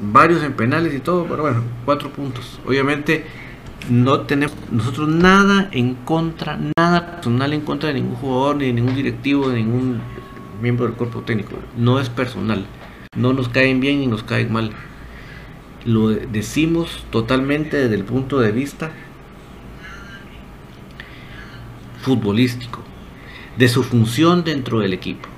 Varios 0.00 0.42
en 0.42 0.54
penales 0.54 0.92
y 0.94 0.98
todo, 0.98 1.26
pero 1.26 1.42
bueno, 1.42 1.62
4 1.84 2.10
puntos. 2.10 2.60
Obviamente 2.66 3.24
no 3.90 4.20
tenemos 4.22 4.56
nosotros 4.70 5.08
nada 5.08 5.68
en 5.72 5.94
contra, 5.94 6.58
nada 6.76 7.16
personal 7.16 7.52
en 7.52 7.60
contra 7.60 7.88
de 7.88 7.96
ningún 7.96 8.16
jugador, 8.16 8.56
ni 8.56 8.66
de 8.66 8.72
ningún 8.72 8.94
directivo, 8.94 9.48
de 9.48 9.56
ningún 9.56 10.00
miembro 10.60 10.86
del 10.86 10.94
cuerpo 10.94 11.20
técnico. 11.20 11.56
No 11.76 12.00
es 12.00 12.08
personal. 12.08 12.66
No 13.16 13.32
nos 13.32 13.48
caen 13.48 13.80
bien 13.80 14.02
y 14.02 14.06
nos 14.06 14.22
caen 14.22 14.52
mal. 14.52 14.70
Lo 15.84 16.08
decimos 16.08 17.04
totalmente 17.10 17.76
desde 17.76 17.94
el 17.94 18.04
punto 18.04 18.40
de 18.40 18.52
vista 18.52 18.90
futbolístico, 22.00 22.80
de 23.56 23.68
su 23.68 23.82
función 23.82 24.44
dentro 24.44 24.80
del 24.80 24.92
equipo. 24.92 25.28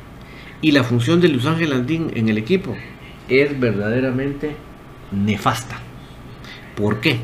Y 0.62 0.72
la 0.72 0.84
función 0.84 1.20
de 1.20 1.28
Luis 1.28 1.46
Ángel 1.46 1.72
Andín 1.72 2.10
en 2.14 2.28
el 2.28 2.38
equipo 2.38 2.76
es 3.28 3.58
verdaderamente 3.58 4.56
nefasta. 5.12 5.80
¿Por 6.76 7.00
qué? 7.00 7.20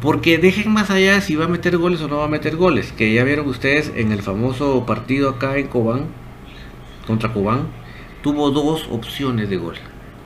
Porque 0.00 0.38
dejen 0.38 0.72
más 0.72 0.90
allá 0.90 1.20
si 1.20 1.36
va 1.36 1.46
a 1.46 1.48
meter 1.48 1.78
goles 1.78 2.00
o 2.02 2.08
no 2.08 2.18
va 2.18 2.24
a 2.24 2.28
meter 2.28 2.56
goles. 2.56 2.92
Que 2.92 3.12
ya 3.12 3.24
vieron 3.24 3.48
ustedes 3.48 3.92
en 3.96 4.12
el 4.12 4.22
famoso 4.22 4.84
partido 4.86 5.30
acá 5.30 5.56
en 5.56 5.68
Cobán, 5.68 6.06
contra 7.06 7.32
Cobán, 7.32 7.68
tuvo 8.22 8.50
dos 8.50 8.88
opciones 8.90 9.48
de 9.48 9.56
gol 9.56 9.76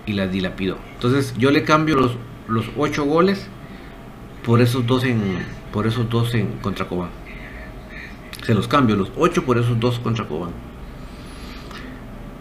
y 0.06 0.14
las 0.14 0.32
dilapidó. 0.32 0.78
Entonces 0.94 1.34
yo 1.38 1.50
le 1.50 1.62
cambio 1.62 1.96
los, 1.96 2.16
los 2.48 2.66
ocho 2.76 3.04
goles 3.04 3.46
por 4.44 4.60
esos 4.60 4.86
dos 4.86 5.04
en 5.04 5.20
por 5.72 5.86
esos 5.86 6.08
dos 6.10 6.34
en 6.34 6.48
contra 6.62 6.88
Cobán. 6.88 7.10
Se 8.44 8.54
los 8.54 8.66
cambio, 8.66 8.96
los 8.96 9.12
ocho 9.16 9.44
por 9.44 9.58
esos 9.58 9.78
dos 9.78 9.98
contra 10.00 10.26
Cobán. 10.26 10.50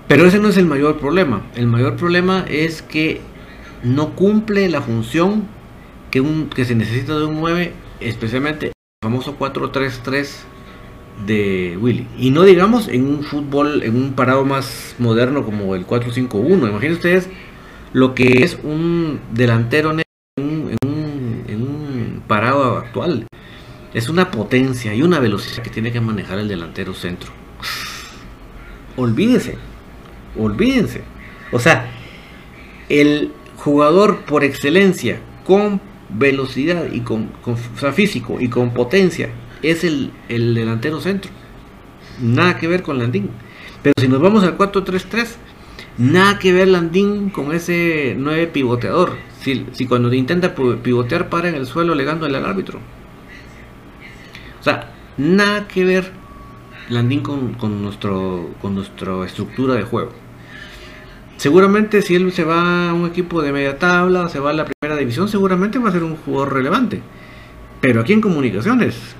Pero 0.07 0.25
ese 0.25 0.39
no 0.39 0.47
es 0.47 0.57
el 0.57 0.65
mayor 0.65 0.97
problema. 0.97 1.43
El 1.55 1.67
mayor 1.67 1.95
problema 1.95 2.43
es 2.49 2.81
que 2.81 3.21
no 3.83 4.15
cumple 4.15 4.67
la 4.69 4.81
función 4.81 5.43
que, 6.12 6.22
un, 6.22 6.50
que 6.50 6.65
se 6.65 6.76
necesita 6.76 7.17
de 7.17 7.26
un 7.26 7.39
9, 7.39 7.74
especialmente 8.00 8.67
el 8.67 8.74
famoso 9.04 9.38
4-3-3 9.38 10.28
de 11.26 11.78
Willy. 11.80 12.08
Y 12.17 12.32
no 12.32 12.43
digamos 12.43 12.88
en 12.88 13.08
un 13.08 13.24
fútbol, 13.24 13.84
en 13.84 13.95
un 13.95 14.13
parado 14.13 14.45
más 14.45 14.95
moderno 15.00 15.45
como 15.45 15.76
el 15.76 15.86
4-5-1. 15.86 16.69
Imaginen 16.69 16.93
ustedes 16.93 17.30
lo 17.93 18.15
que 18.15 18.43
es 18.43 18.58
un 18.63 19.19
delantero 19.32 19.91
en 19.91 20.02
un, 20.38 20.78
en 21.48 21.62
un 21.62 22.24
parado 22.28 22.78
actual. 22.78 23.28
Es 23.93 24.08
una 24.08 24.30
potencia 24.32 24.93
y 24.93 25.02
una 25.02 25.19
velocidad 25.19 25.63
que 25.63 25.69
tiene 25.69 25.91
que 25.91 26.00
manejar 26.00 26.38
el 26.39 26.48
delantero 26.48 26.93
centro. 26.93 27.32
Olvídense, 28.95 29.57
olvídense. 30.38 31.01
O 31.51 31.60
sea, 31.60 31.89
el 32.88 33.32
jugador 33.55 34.22
por 34.26 34.43
excelencia 34.43 35.20
con 35.45 35.82
velocidad 36.10 36.91
y 36.91 37.01
con, 37.01 37.32
físico 37.93 38.38
y 38.39 38.49
con 38.49 38.74
potencia 38.74 39.30
es 39.62 39.84
el, 39.84 40.12
delantero 40.28 40.99
centro. 40.99 41.32
Nada 42.22 42.57
que 42.57 42.68
ver 42.68 42.82
con 42.82 42.97
Landín. 42.97 43.30
Pero 43.82 43.93
si 43.99 44.07
nos 44.07 44.22
vamos 44.22 44.43
al 44.43 44.57
4-3-3, 44.57 45.36
nada 45.97 46.39
que 46.39 46.51
ver 46.53 46.68
Landín 46.68 47.30
con 47.30 47.53
ese 47.53 48.16
9 48.18 48.47
pivoteador. 48.47 49.18
Si, 49.41 49.66
si 49.72 49.86
cuando 49.86 50.14
intenta 50.14 50.53
pivotear 50.55 51.30
para 51.30 51.49
en 51.49 51.55
el 51.55 51.66
suelo 51.66 51.95
legándole 51.95 52.38
al 52.38 52.45
árbitro. 52.45 52.80
O 54.60 54.64
sea, 54.64 54.93
nada 55.18 55.68
que 55.68 55.86
ver 55.86 56.12
Landín 56.89 57.22
con, 57.22 57.53
con, 57.53 57.82
nuestro, 57.82 58.49
con 58.62 58.76
nuestra 58.76 59.26
estructura 59.26 59.76
de 59.76 59.84
juego. 59.84 60.12
Seguramente 61.39 62.01
si 62.01 62.15
él 62.15 62.33
se 62.33 62.43
va 62.43 62.89
a 62.89 62.93
un 62.93 63.07
equipo 63.07 63.41
de 63.41 63.53
media 63.53 63.79
tabla, 63.79 64.27
se 64.27 64.41
va 64.41 64.49
a 64.49 64.53
la 64.53 64.65
primera 64.65 64.99
división, 64.99 65.29
seguramente 65.29 65.79
va 65.79 65.87
a 65.87 65.93
ser 65.93 66.03
un 66.03 66.17
jugador 66.17 66.51
relevante. 66.51 67.01
Pero 67.79 68.01
aquí 68.01 68.11
en 68.11 68.19
comunicaciones 68.19 69.15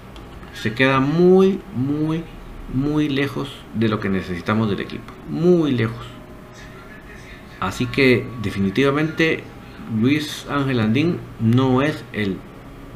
se 0.54 0.74
queda 0.74 1.00
muy, 1.00 1.62
muy, 1.74 2.26
muy 2.74 3.08
lejos 3.08 3.50
de 3.74 3.88
lo 3.88 4.02
que 4.02 4.10
necesitamos 4.10 4.70
del 4.70 4.82
equipo. 4.82 5.14
Muy 5.30 5.72
lejos. 5.72 6.06
Así 7.62 7.86
que 7.86 8.28
definitivamente 8.42 9.46
Luis 10.02 10.46
Ángel 10.50 10.82
Andín 10.82 11.20
no 11.40 11.82
es 11.82 12.04
el 12.12 12.36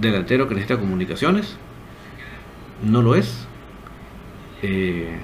delantero 0.01 0.49
que 0.49 0.55
necesita 0.55 0.81
comunicaciones. 0.81 1.55
No 2.83 3.01
lo 3.01 3.15
es. 3.15 3.47
Eh, 4.63 5.17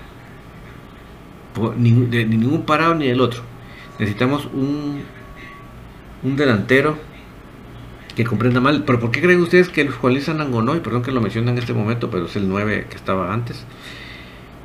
ni, 1.75 1.91
de, 1.91 2.23
ni 2.23 2.37
ningún 2.37 2.63
parado 2.63 2.95
ni 2.95 3.07
del 3.07 3.19
otro 3.19 3.48
Necesitamos 3.99 4.47
un, 4.53 5.03
un 6.23 6.35
delantero 6.35 6.97
que 8.15 8.23
comprenda 8.23 8.59
mal. 8.59 8.83
Pero 8.85 8.99
¿por 8.99 9.11
qué 9.11 9.21
creen 9.21 9.41
ustedes 9.41 9.69
que 9.69 9.87
Juan 9.87 10.13
Luis 10.13 10.27
Anangonoy, 10.29 10.79
perdón 10.79 11.03
que 11.03 11.11
lo 11.11 11.21
mencionan 11.21 11.55
en 11.55 11.59
este 11.59 11.73
momento, 11.73 12.09
pero 12.09 12.25
es 12.25 12.35
el 12.35 12.49
9 12.49 12.87
que 12.89 12.95
estaba 12.95 13.33
antes? 13.33 13.65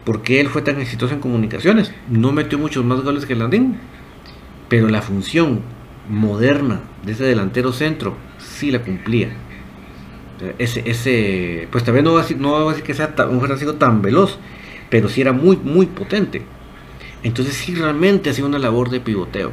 ¿Por 0.05 0.22
qué 0.22 0.41
él 0.41 0.49
fue 0.49 0.62
tan 0.62 0.80
exitoso 0.80 1.14
en 1.14 1.20
comunicaciones? 1.20 1.93
No 2.11 2.32
metió 2.32 2.59
muchos 2.59 2.85
más 2.85 3.01
goles 3.01 3.26
que 3.26 3.35
Landín, 3.35 3.78
pero 4.68 4.89
la 4.89 5.03
función 5.03 5.61
moderna 6.09 6.80
de 7.05 7.12
ese 7.12 7.24
delantero 7.24 7.72
centro 7.72 8.16
sí 8.39 8.70
la 8.70 8.82
cumplía. 8.82 9.30
Ese, 10.59 10.82
ese 10.85 11.68
pues 11.70 11.85
también 11.85 12.05
no 12.05 12.12
va 12.12 12.20
a 12.20 12.22
decir, 12.22 12.39
no 12.39 12.68
a 12.68 12.74
que 12.74 12.93
sea 12.93 13.14
un 13.30 13.41
jugador 13.41 13.78
tan 13.78 14.03
veloz, 14.03 14.39
pero 14.91 15.09
sí 15.09 15.20
era 15.20 15.32
muy, 15.32 15.57
muy 15.57 15.87
potente. 15.87 16.43
Entonces 17.25 17.55
sí 17.55 17.75
realmente 17.75 18.31
hacía 18.31 18.45
una 18.45 18.59
labor 18.59 18.91
de 18.91 19.01
pivoteo. 19.01 19.53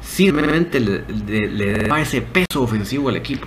Sí 0.00 0.30
realmente 0.30 0.80
le, 0.80 1.04
le, 1.48 1.74
daba 1.74 2.00
ese 2.00 2.22
peso 2.22 2.62
ofensivo 2.62 3.10
al 3.10 3.16
equipo. 3.16 3.46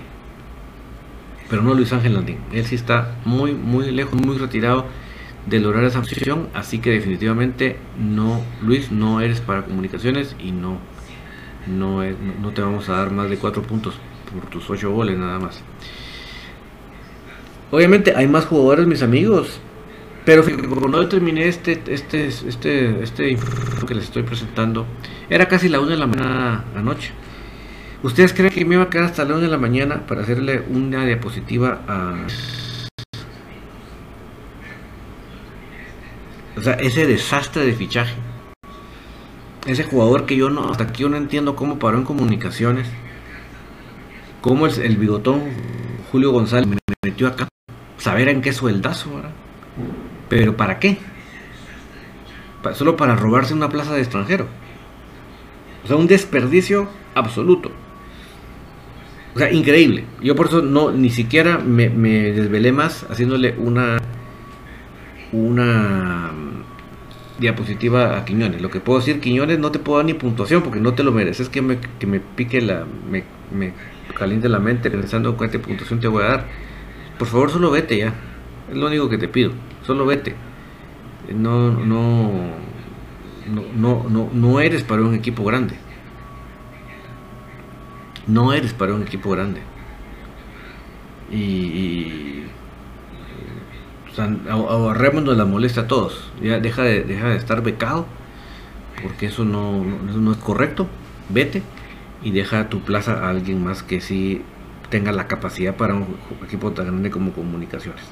Pero 1.50 1.62
no 1.64 1.74
Luis 1.74 1.92
Ángel 1.92 2.14
Landín. 2.14 2.38
Él 2.54 2.64
sí 2.66 2.76
está 2.76 3.16
muy, 3.26 3.54
muy 3.54 3.92
lejos, 3.92 4.14
muy 4.22 4.38
retirado 4.38 4.86
de 5.48 5.60
lograr 5.60 5.84
esa 5.84 6.00
posición. 6.00 6.48
Así 6.54 6.80
que 6.80 6.92
definitivamente 6.92 7.78
no, 8.00 8.42
Luis, 8.62 8.92
no 8.92 9.20
eres 9.20 9.42
para 9.42 9.66
comunicaciones 9.66 10.36
y 10.40 10.52
no, 10.52 10.78
no, 11.68 12.04
no 12.04 12.52
te 12.52 12.62
vamos 12.62 12.88
a 12.88 12.94
dar 12.94 13.12
más 13.12 13.30
de 13.30 13.38
cuatro 13.38 13.64
puntos 13.64 13.96
por 14.32 14.50
tus 14.50 14.70
ocho 14.70 14.92
goles 14.92 15.18
nada 15.18 15.40
más. 15.40 15.62
Obviamente 17.72 18.16
hay 18.16 18.28
más 18.28 18.46
jugadores, 18.46 18.86
mis 18.86 19.02
amigos. 19.02 19.60
Pero 20.26 20.44
cuando 20.44 21.08
terminé 21.08 21.48
este, 21.48 21.84
este, 21.88 22.28
este, 22.28 23.04
este 23.04 23.38
que 23.88 23.94
les 23.94 24.06
estoy 24.06 24.24
presentando, 24.24 24.88
era 25.30 25.48
casi 25.48 25.70
la 25.70 25.80
una 25.80 25.92
de 25.92 25.98
la 25.98 26.08
mañana 26.08 26.66
anoche. 26.76 27.12
¿Ustedes 28.02 28.34
creen 28.34 28.52
que 28.52 28.66
me 28.66 28.76
iba 28.76 28.84
a 28.84 28.90
quedar 28.90 29.06
hasta 29.06 29.24
la 29.24 29.36
una 29.36 29.44
de 29.44 29.52
la 29.52 29.60
mañana 29.60 30.08
para 30.08 30.22
hacerle 30.22 30.64
una 30.70 31.06
diapositiva 31.06 31.82
a... 31.88 32.26
O 36.58 36.62
sea, 36.62 36.74
ese 36.74 37.06
desastre 37.06 37.64
de 37.64 37.74
fichaje. 37.74 38.16
Ese 39.68 39.84
jugador 39.84 40.26
que 40.26 40.36
yo 40.36 40.50
no, 40.50 40.72
hasta 40.72 40.86
aquí 40.86 41.04
yo 41.04 41.10
no 41.10 41.18
entiendo 41.18 41.56
cómo 41.56 41.78
paró 41.78 42.00
en 42.00 42.04
comunicaciones. 42.04 42.88
Cómo 44.42 44.66
el, 44.66 44.80
el 44.82 44.98
bigotón 44.98 45.44
Julio 46.12 46.32
González 46.32 46.68
me 46.68 46.78
metió 47.04 47.28
acá. 47.28 47.48
Saber 47.98 48.30
en 48.30 48.42
qué 48.42 48.54
sueldazo, 48.54 49.16
¿verdad? 49.16 49.32
¿Pero 50.30 50.58
para 50.58 50.80
qué? 50.80 50.98
Solo 52.74 52.98
para 52.98 53.16
robarse 53.16 53.54
una 53.54 53.70
plaza 53.70 53.94
de 53.94 54.02
extranjero. 54.02 54.48
O 55.84 55.88
sea, 55.88 55.98
un 55.98 56.08
desperdicio 56.08 56.90
absoluto. 57.14 57.72
O 59.36 59.40
sea, 59.40 59.52
increíble. 59.52 60.06
Yo 60.22 60.36
por 60.36 60.48
eso 60.48 60.62
no 60.62 60.92
ni 60.92 61.10
siquiera 61.10 61.58
me, 61.60 61.90
desvelé 61.90 62.72
más 62.72 63.06
haciéndole 63.10 63.54
una 63.58 63.98
una 65.32 66.32
mm, 66.32 67.42
diapositiva 67.42 68.18
a 68.18 68.26
Quiñones. 68.26 68.62
Lo 68.62 68.70
que 68.70 68.80
puedo 68.80 69.00
decir, 69.00 69.20
Quiñones, 69.20 69.60
no 69.60 69.72
te 69.72 69.80
puedo 69.80 69.98
dar 69.98 70.06
ni 70.06 70.14
puntuación 70.14 70.64
porque 70.64 70.80
no 70.80 70.94
te 70.94 71.04
lo 71.04 71.12
mereces. 71.12 71.50
Que 71.50 71.62
me, 71.62 71.78
que 72.00 72.08
me 72.08 72.20
pique 72.20 72.62
la. 72.62 72.86
Me, 73.12 73.24
me 73.52 73.74
caliente 74.18 74.48
la 74.50 74.60
mente 74.60 74.90
pensando 74.90 75.36
cuánta 75.36 75.60
puntuación 75.60 76.00
te 76.00 76.08
voy 76.08 76.24
a 76.24 76.28
dar. 76.28 76.46
Por 77.20 77.28
favor, 77.28 77.52
solo 77.52 77.70
vete 77.70 77.98
ya. 77.98 78.14
Es 78.72 78.78
lo 78.78 78.88
único 78.88 79.10
que 79.10 79.18
te 79.18 79.28
pido. 79.28 79.52
Solo 79.86 80.06
vete. 80.06 80.36
No, 81.34 81.72
no, 81.72 82.32
no, 83.76 84.10
no, 84.10 84.30
no, 84.34 84.60
eres 84.60 84.84
para 84.84 85.02
un 85.02 85.14
equipo 85.14 85.44
grande. 85.44 85.76
No 88.28 88.54
eres 88.54 88.74
para 88.74 88.94
un 88.94 89.04
equipo 89.04 89.32
grande. 89.32 89.62
Y, 91.32 92.44
ahorrémonos 94.50 95.38
la 95.38 95.46
molestia 95.46 95.84
a 95.84 95.88
todos. 95.88 96.32
Ya 96.42 96.60
deja 96.60 96.84
de, 96.84 97.04
deja 97.04 97.30
de 97.30 97.38
estar 97.38 97.62
becado, 97.62 98.06
porque 99.02 99.28
eso 99.28 99.46
no, 99.46 99.84
no 99.84 100.32
es 100.32 100.38
correcto. 100.38 100.88
Vete 101.30 101.64
y 102.24 102.32
deja 102.32 102.70
tu 102.70 102.82
plaza 102.82 103.26
a 103.26 103.30
alguien 103.30 103.64
más 103.64 103.84
que 103.84 104.02
sí 104.02 104.42
tenga 104.90 105.12
la 105.12 105.28
capacidad 105.28 105.76
para 105.76 105.96
un 105.96 106.18
equipo 106.44 106.72
tan 106.72 106.88
grande 106.88 107.12
como 107.12 107.34
comunicaciones. 107.34 108.04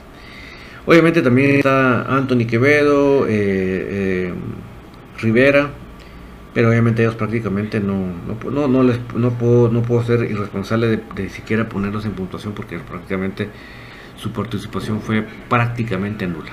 Obviamente 0.86 1.22
también 1.22 1.58
está 1.58 2.02
Anthony 2.02 2.46
Quevedo, 2.46 3.26
eh, 3.28 3.32
eh, 3.32 4.34
Rivera, 5.22 5.70
pero 6.54 6.70
obviamente 6.70 7.02
ellos 7.02 7.16
prácticamente 7.16 7.80
no, 7.80 8.08
no, 8.52 8.68
no, 8.68 8.84
les, 8.84 9.00
no, 9.16 9.32
puedo, 9.32 9.70
no 9.70 9.82
puedo 9.82 10.04
ser 10.04 10.30
irresponsable 10.30 11.00
de, 11.16 11.30
siquiera 11.30 11.70
ponerlos 11.70 12.06
en 12.06 12.12
puntuación 12.12 12.54
porque 12.54 12.80
prácticamente 12.80 13.48
su 14.18 14.32
participación 14.34 15.00
fue 15.00 15.26
prácticamente 15.50 16.28
nula. 16.28 16.52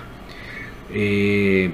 Eh, 0.93 1.73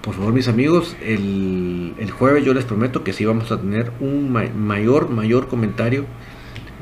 por 0.00 0.14
favor 0.14 0.32
mis 0.32 0.48
amigos, 0.48 0.96
el, 1.02 1.92
el, 1.98 2.10
jueves 2.10 2.44
yo 2.44 2.54
les 2.54 2.64
prometo 2.64 3.04
que 3.04 3.12
sí 3.12 3.26
vamos 3.26 3.52
a 3.52 3.60
tener 3.60 3.92
un 4.00 4.32
mayor, 4.32 5.10
mayor 5.10 5.48
comentario 5.48 6.06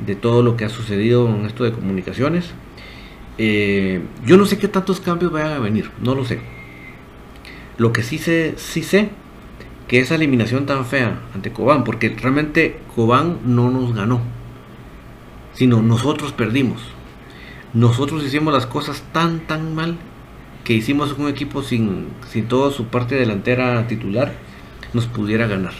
de 0.05 0.15
todo 0.15 0.43
lo 0.43 0.55
que 0.55 0.63
ha 0.63 0.69
sucedido 0.69 1.27
en 1.27 1.45
esto 1.45 1.65
de 1.65 1.73
comunicaciones. 1.73 2.53
Eh, 3.41 4.01
yo 4.25 4.35
no 4.35 4.45
sé 4.45 4.57
qué 4.57 4.67
tantos 4.67 4.99
cambios 4.99 5.31
vayan 5.31 5.53
a 5.53 5.59
venir, 5.59 5.89
no 6.01 6.13
lo 6.13 6.25
sé. 6.25 6.41
Lo 7.77 7.93
que 7.93 8.03
sí 8.03 8.17
sé, 8.17 8.55
sí 8.57 8.83
sé 8.83 9.11
que 9.87 9.99
esa 9.99 10.15
eliminación 10.15 10.65
tan 10.65 10.85
fea 10.85 11.21
ante 11.33 11.53
Cobán, 11.53 11.85
porque 11.85 12.09
realmente 12.09 12.81
Cobán 12.93 13.39
no 13.45 13.71
nos 13.71 13.95
ganó, 13.95 14.19
sino 15.53 15.81
nosotros 15.81 16.33
perdimos. 16.33 16.81
Nosotros 17.73 18.25
hicimos 18.25 18.53
las 18.53 18.65
cosas 18.65 19.03
tan, 19.13 19.39
tan 19.47 19.73
mal 19.73 19.97
que 20.65 20.73
hicimos 20.73 21.17
un 21.17 21.29
equipo 21.29 21.63
sin, 21.63 22.07
sin 22.29 22.49
toda 22.49 22.71
su 22.71 22.87
parte 22.87 23.15
delantera 23.15 23.87
titular 23.87 24.33
nos 24.91 25.07
pudiera 25.07 25.47
ganar. 25.47 25.73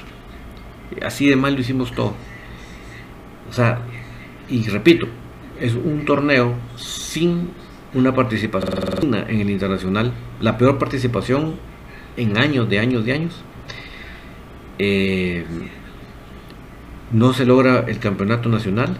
Así 1.06 1.28
de 1.28 1.36
mal 1.36 1.56
lo 1.56 1.60
hicimos 1.60 1.92
todo. 1.92 2.14
O 3.50 3.54
sea, 3.54 3.82
y 4.50 4.64
repito, 4.70 5.08
es 5.60 5.74
un 5.74 6.06
torneo 6.06 6.56
sin 6.76 7.50
una 7.94 8.14
participación 8.14 9.16
en 9.16 9.42
el 9.42 9.50
internacional, 9.50 10.14
la 10.42 10.58
peor 10.58 10.78
participación 10.78 11.56
en 12.18 12.38
años, 12.38 12.70
de 12.70 12.80
años, 12.80 13.06
de 13.06 13.14
años. 13.14 13.34
Eh, 14.78 15.46
no 17.12 17.34
se 17.34 17.46
logra 17.46 17.86
el 17.88 18.00
campeonato 18.00 18.50
nacional 18.50 18.98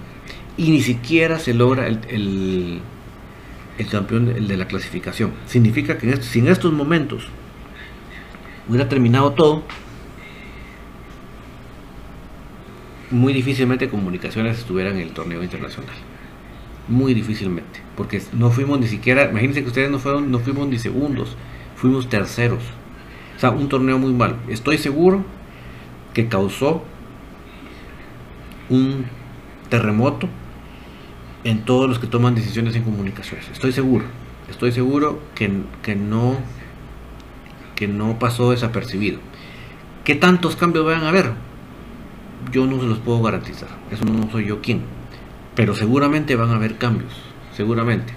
y 0.58 0.72
ni 0.72 0.82
siquiera 0.82 1.40
se 1.40 1.54
logra 1.54 1.88
el, 1.88 2.82
el, 3.78 3.88
campeón 3.90 4.48
de 4.48 4.58
la 4.58 4.68
clasificación. 4.68 5.32
Significa 5.46 5.98
que 5.98 6.10
en 6.10 6.24
si 6.24 6.40
en 6.40 6.48
estos 6.48 6.74
momentos 6.74 7.28
hubiera 8.68 8.90
terminado 8.90 9.32
todo, 9.34 9.64
muy 13.12 13.34
difícilmente 13.34 13.90
comunicaciones 13.90 14.60
estuvieran 14.60 14.96
en 14.96 15.02
el 15.02 15.12
torneo 15.12 15.42
internacional. 15.44 15.96
Muy 16.90 17.14
difícilmente. 17.14 17.80
Porque 17.96 18.22
no 18.34 18.52
fuimos 18.52 18.80
ni 18.80 18.88
siquiera, 18.88 19.30
imagínense 19.30 19.62
que 19.62 19.68
ustedes 19.68 19.92
no 19.92 20.00
fueron, 20.00 20.32
no 20.32 20.40
fuimos 20.40 20.68
ni 20.68 20.80
segundos, 20.80 21.38
fuimos 21.76 22.10
terceros. 22.10 22.64
O 23.36 23.40
sea, 23.40 23.52
un 23.52 23.70
torneo 23.70 23.98
muy 23.98 24.14
malo. 24.14 24.36
Estoy 24.50 24.78
seguro 24.78 25.24
que 26.14 26.28
causó 26.28 26.84
un 28.70 29.06
terremoto 29.70 30.28
en 31.44 31.64
todos 31.64 31.88
los 31.88 32.00
que 32.00 32.08
toman 32.08 32.36
decisiones 32.36 32.76
en 32.76 32.84
comunicaciones. 32.84 33.48
Estoy 33.50 33.72
seguro. 33.72 34.06
Estoy 34.50 34.72
seguro 34.72 35.22
que, 35.36 35.52
que 35.84 35.96
no 35.96 36.38
que 37.76 37.88
no 37.88 38.20
pasó 38.20 38.52
desapercibido. 38.52 39.20
¿Qué 40.04 40.16
tantos 40.16 40.58
cambios 40.58 40.86
van 40.86 41.04
a 41.04 41.10
haber? 41.10 41.32
yo 42.52 42.66
no 42.66 42.80
se 42.80 42.88
los 42.88 43.00
puedo 43.00 43.22
garantizar. 43.22 43.70
Eso 43.92 44.06
no 44.06 44.30
soy 44.32 44.46
yo 44.46 44.62
quien. 44.62 44.82
Pero 45.60 45.76
seguramente 45.76 46.38
van 46.38 46.52
a 46.52 46.56
haber 46.56 46.78
cambios. 46.78 47.12
Seguramente. 47.54 48.14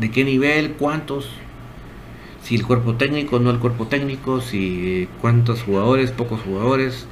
¿De 0.00 0.10
qué 0.10 0.24
nivel? 0.24 0.72
¿Cuántos? 0.72 1.30
Si 2.42 2.56
el 2.56 2.66
cuerpo 2.66 2.96
técnico, 2.96 3.38
no 3.38 3.50
el 3.50 3.60
cuerpo 3.60 3.86
técnico. 3.86 4.40
Si 4.40 5.08
cuántos 5.20 5.62
jugadores, 5.62 6.10
pocos 6.10 6.40
jugadores. 6.40 7.06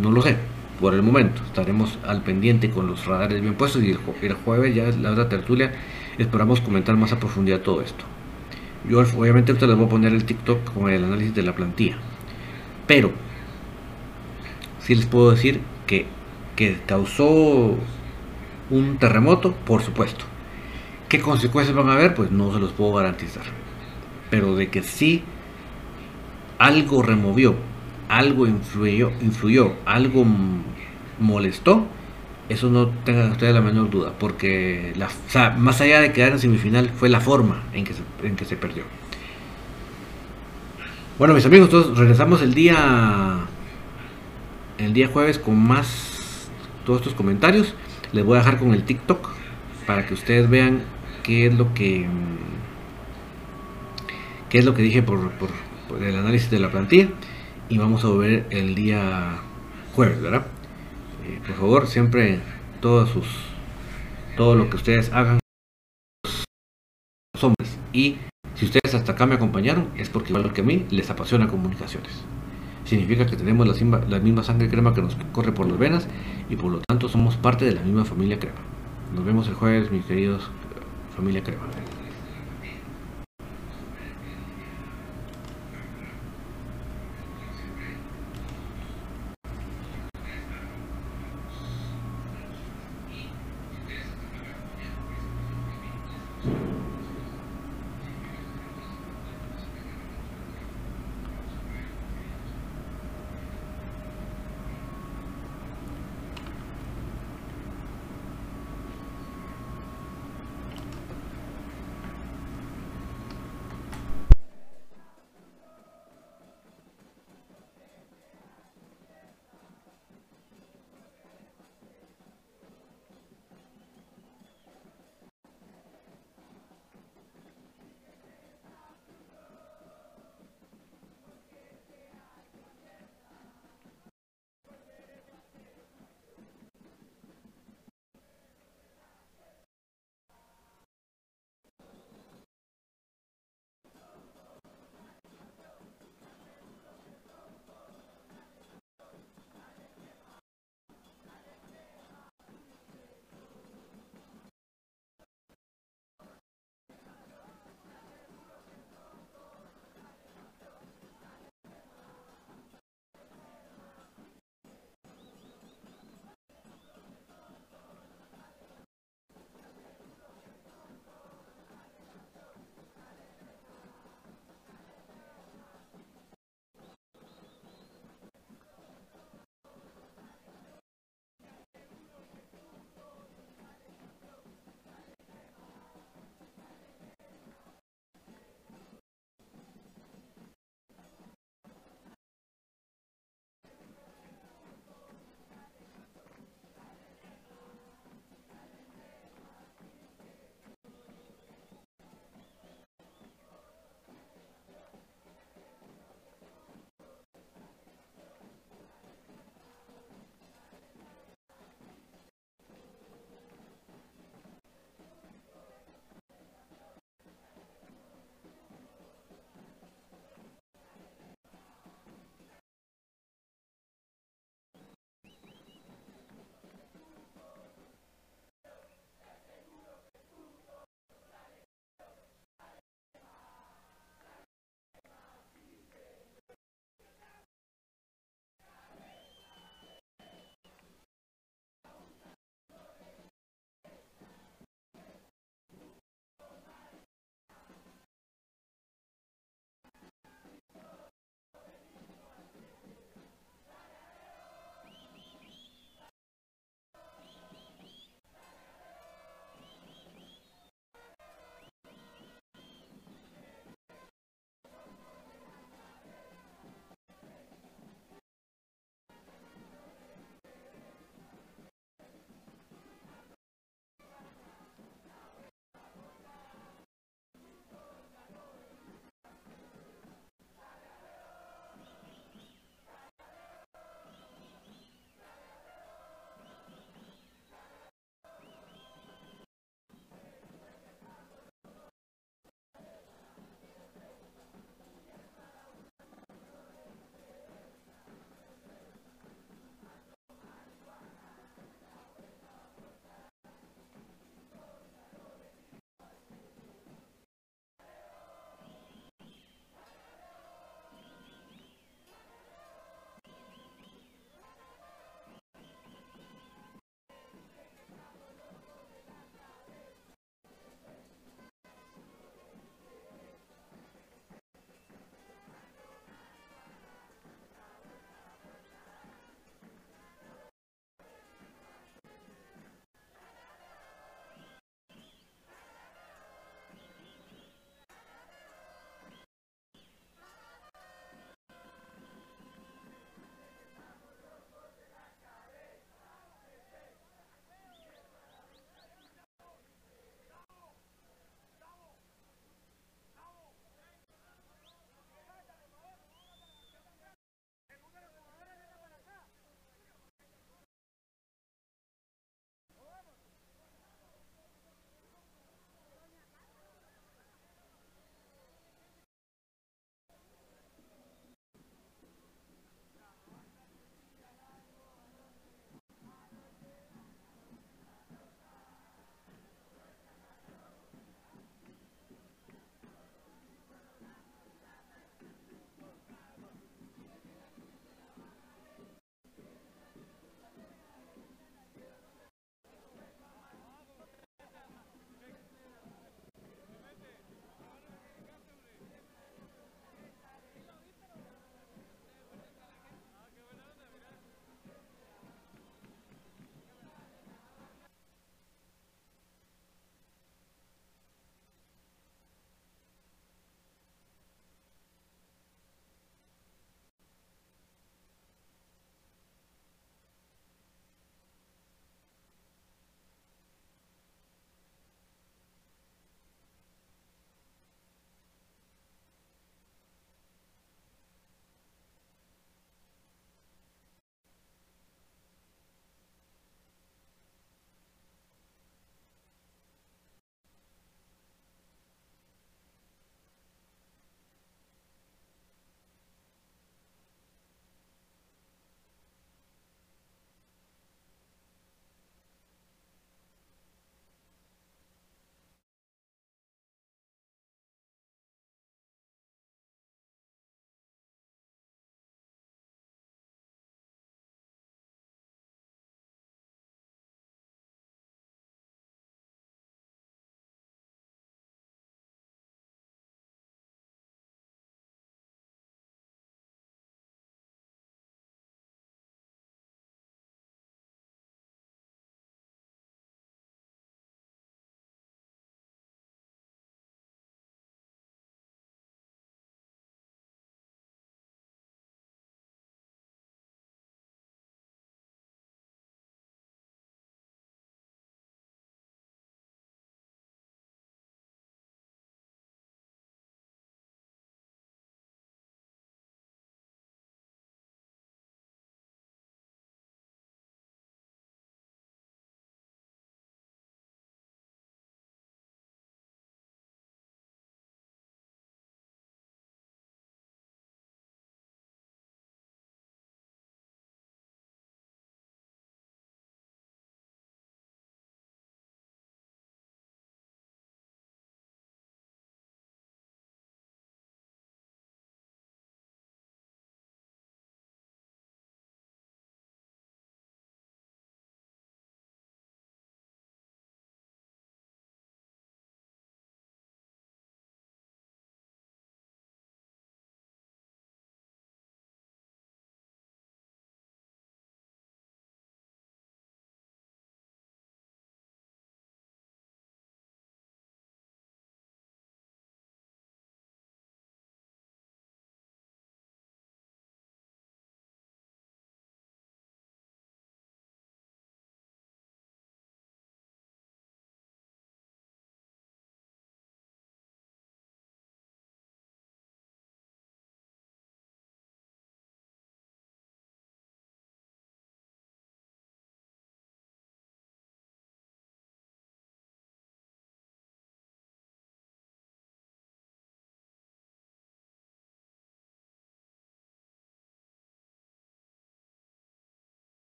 No 0.00 0.12
lo 0.12 0.22
sé. 0.22 0.36
Por 0.80 0.94
el 0.94 1.02
momento. 1.02 1.42
Estaremos 1.44 1.98
al 2.06 2.22
pendiente 2.22 2.70
con 2.70 2.86
los 2.86 3.04
radares 3.04 3.40
bien 3.40 3.54
puestos. 3.54 3.82
Y 3.82 3.90
el, 3.90 4.34
jueves 4.44 4.76
ya 4.76 4.84
es 4.84 4.96
la 4.96 5.10
otra 5.10 5.28
tertulia. 5.28 5.72
Esperamos 6.18 6.60
comentar 6.60 6.96
más 6.96 7.12
a 7.12 7.18
profundidad 7.18 7.62
todo 7.62 7.80
esto. 7.80 8.04
Yo 8.88 9.00
obviamente 9.00 9.50
ahorita 9.50 9.66
les 9.66 9.76
voy 9.76 9.86
a 9.86 9.88
poner 9.88 10.12
el 10.12 10.24
TikTok 10.24 10.72
con 10.72 10.88
el 10.88 11.02
análisis 11.02 11.34
de 11.34 11.42
la 11.42 11.56
plantilla. 11.56 11.96
Pero, 12.86 13.10
si 14.78 14.94
les 14.94 15.06
puedo 15.06 15.32
decir 15.32 15.62
que, 15.88 16.06
causó 16.86 17.76
un 18.70 18.98
terremoto, 18.98 19.52
por 19.52 19.82
supuesto. 19.82 20.24
¿Qué 21.08 21.20
consecuencias 21.20 21.76
van 21.76 21.88
a 21.88 21.92
haber? 21.92 22.14
Pues 22.14 22.30
no 22.30 22.52
se 22.52 22.58
los 22.58 22.72
puedo 22.72 22.94
garantizar. 22.94 23.44
Pero 24.30 24.56
de 24.56 24.68
que 24.68 24.82
sí 24.82 25.22
algo 26.58 27.02
removió, 27.02 27.54
algo 28.08 28.46
influyó, 28.46 29.12
influyó 29.20 29.74
algo 29.84 30.24
molestó, 31.18 31.86
eso 32.48 32.70
no 32.70 32.88
tengan 33.04 33.32
ustedes 33.32 33.54
la 33.54 33.60
menor 33.60 33.90
duda, 33.90 34.12
porque 34.18 34.92
la, 34.96 35.08
más 35.56 35.80
allá 35.80 36.00
de 36.00 36.12
quedar 36.12 36.32
en 36.32 36.38
semifinal, 36.38 36.90
fue 36.90 37.08
la 37.08 37.20
forma 37.20 37.62
en 37.72 37.84
que 37.84 37.94
se, 37.94 38.02
en 38.22 38.36
que 38.36 38.44
se 38.44 38.56
perdió. 38.56 38.84
Bueno, 41.18 41.34
mis 41.34 41.46
amigos, 41.46 41.70
todos 41.70 41.96
regresamos 41.96 42.42
el 42.42 42.54
día 42.54 43.46
el 44.78 44.92
día 44.92 45.08
jueves 45.08 45.38
con 45.38 45.58
más 45.58 46.48
todos 46.84 47.00
estos 47.00 47.14
comentarios. 47.14 47.74
Les 48.12 48.24
voy 48.24 48.36
a 48.36 48.40
dejar 48.40 48.58
con 48.58 48.72
el 48.72 48.84
TikTok 48.84 49.30
para 49.86 50.06
que 50.06 50.14
ustedes 50.14 50.48
vean 50.48 50.82
qué 51.22 51.46
es 51.46 51.54
lo 51.54 51.74
que 51.74 52.06
qué 54.48 54.58
es 54.58 54.64
lo 54.64 54.74
que 54.74 54.82
dije 54.82 55.02
por, 55.02 55.30
por, 55.32 55.50
el 56.02 56.16
análisis 56.16 56.50
de 56.50 56.58
la 56.58 56.70
plantilla 56.70 57.08
y 57.68 57.78
vamos 57.78 58.04
a 58.04 58.08
ver 58.10 58.46
el 58.50 58.74
día 58.74 59.38
jueves, 59.94 60.20
¿verdad? 60.20 60.46
Eh, 61.26 61.40
por 61.46 61.56
favor, 61.56 61.86
siempre 61.86 62.40
todos 62.80 63.10
sus 63.10 63.26
todo 64.36 64.54
lo 64.54 64.68
que 64.68 64.76
ustedes 64.76 65.12
hagan 65.12 65.38
los 67.34 67.44
hombres 67.44 67.78
y 67.92 68.18
si 68.54 68.66
ustedes 68.66 68.94
hasta 68.94 69.12
acá 69.12 69.26
me 69.26 69.34
acompañaron 69.34 69.90
es 69.96 70.08
porque 70.08 70.32
igual 70.32 70.52
que 70.52 70.60
a 70.60 70.64
mí 70.64 70.86
les 70.90 71.10
apasiona 71.10 71.48
comunicaciones. 71.48 72.12
Significa 72.86 73.26
que 73.26 73.36
tenemos 73.36 73.66
la, 73.66 73.74
misma, 73.74 74.00
la 74.08 74.20
misma 74.20 74.44
sangre 74.44 74.68
crema 74.68 74.94
que 74.94 75.02
nos 75.02 75.16
corre 75.32 75.52
por 75.52 75.66
las 75.66 75.76
venas 75.76 76.08
y 76.48 76.54
por 76.54 76.70
lo 76.70 76.78
tanto 76.78 77.08
somos 77.08 77.36
parte 77.36 77.64
de 77.64 77.72
la 77.72 77.82
misma 77.82 78.04
familia 78.04 78.38
crema. 78.38 78.60
Nos 79.14 79.24
vemos 79.24 79.48
el 79.48 79.54
jueves, 79.54 79.90
mis 79.90 80.04
queridos 80.04 80.48
familia 81.16 81.42
crema. 81.42 81.64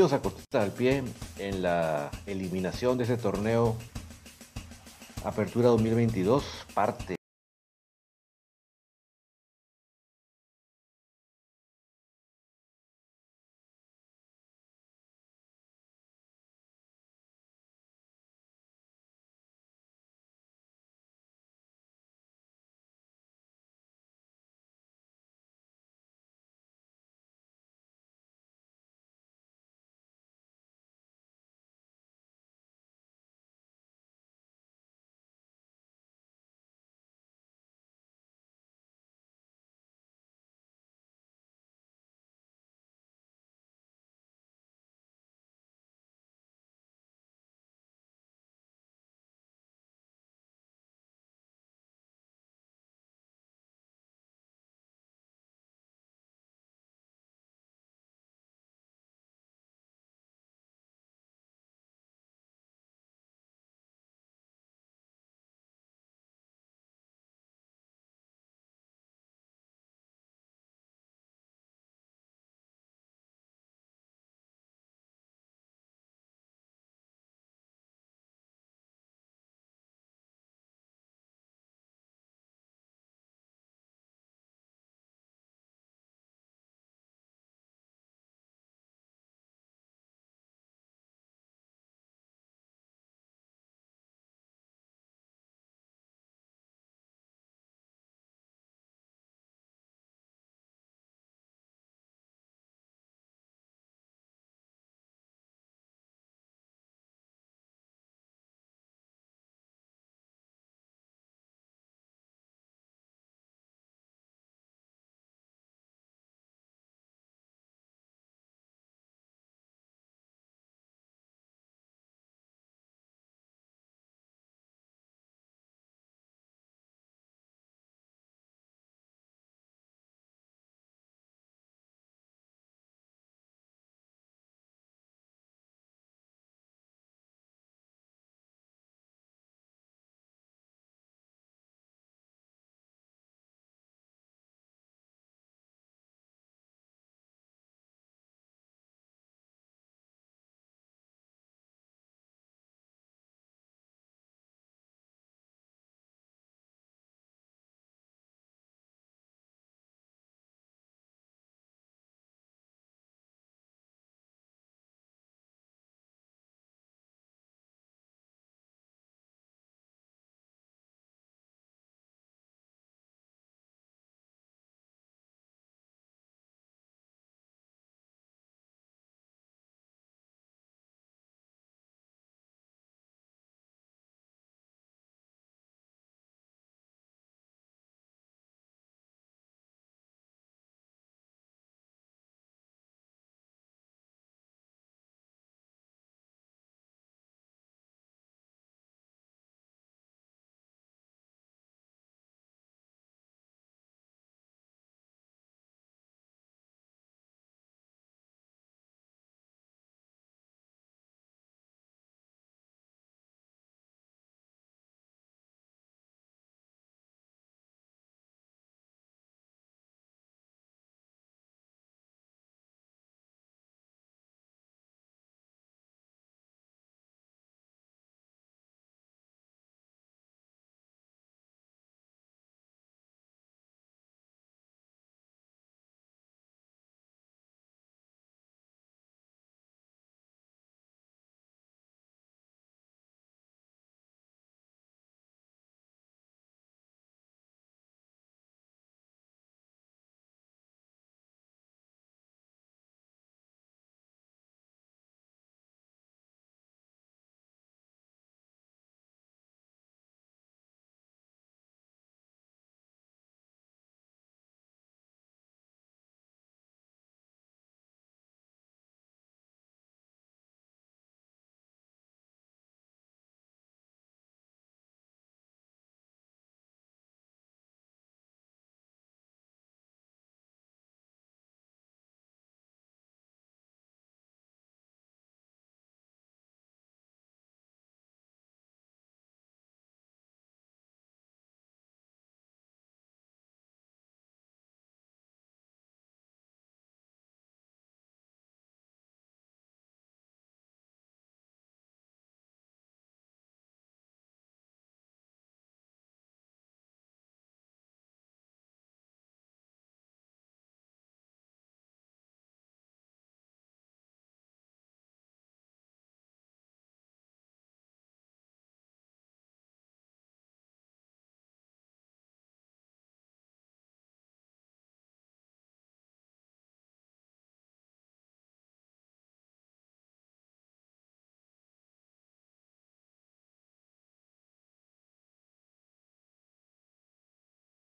A 0.00 0.22
Cortita 0.22 0.62
al 0.62 0.72
Pie 0.72 1.04
en 1.38 1.60
la 1.60 2.10
eliminación 2.24 2.96
de 2.96 3.04
ese 3.04 3.18
torneo 3.18 3.76
Apertura 5.22 5.68
2022, 5.68 6.42
parte 6.72 7.16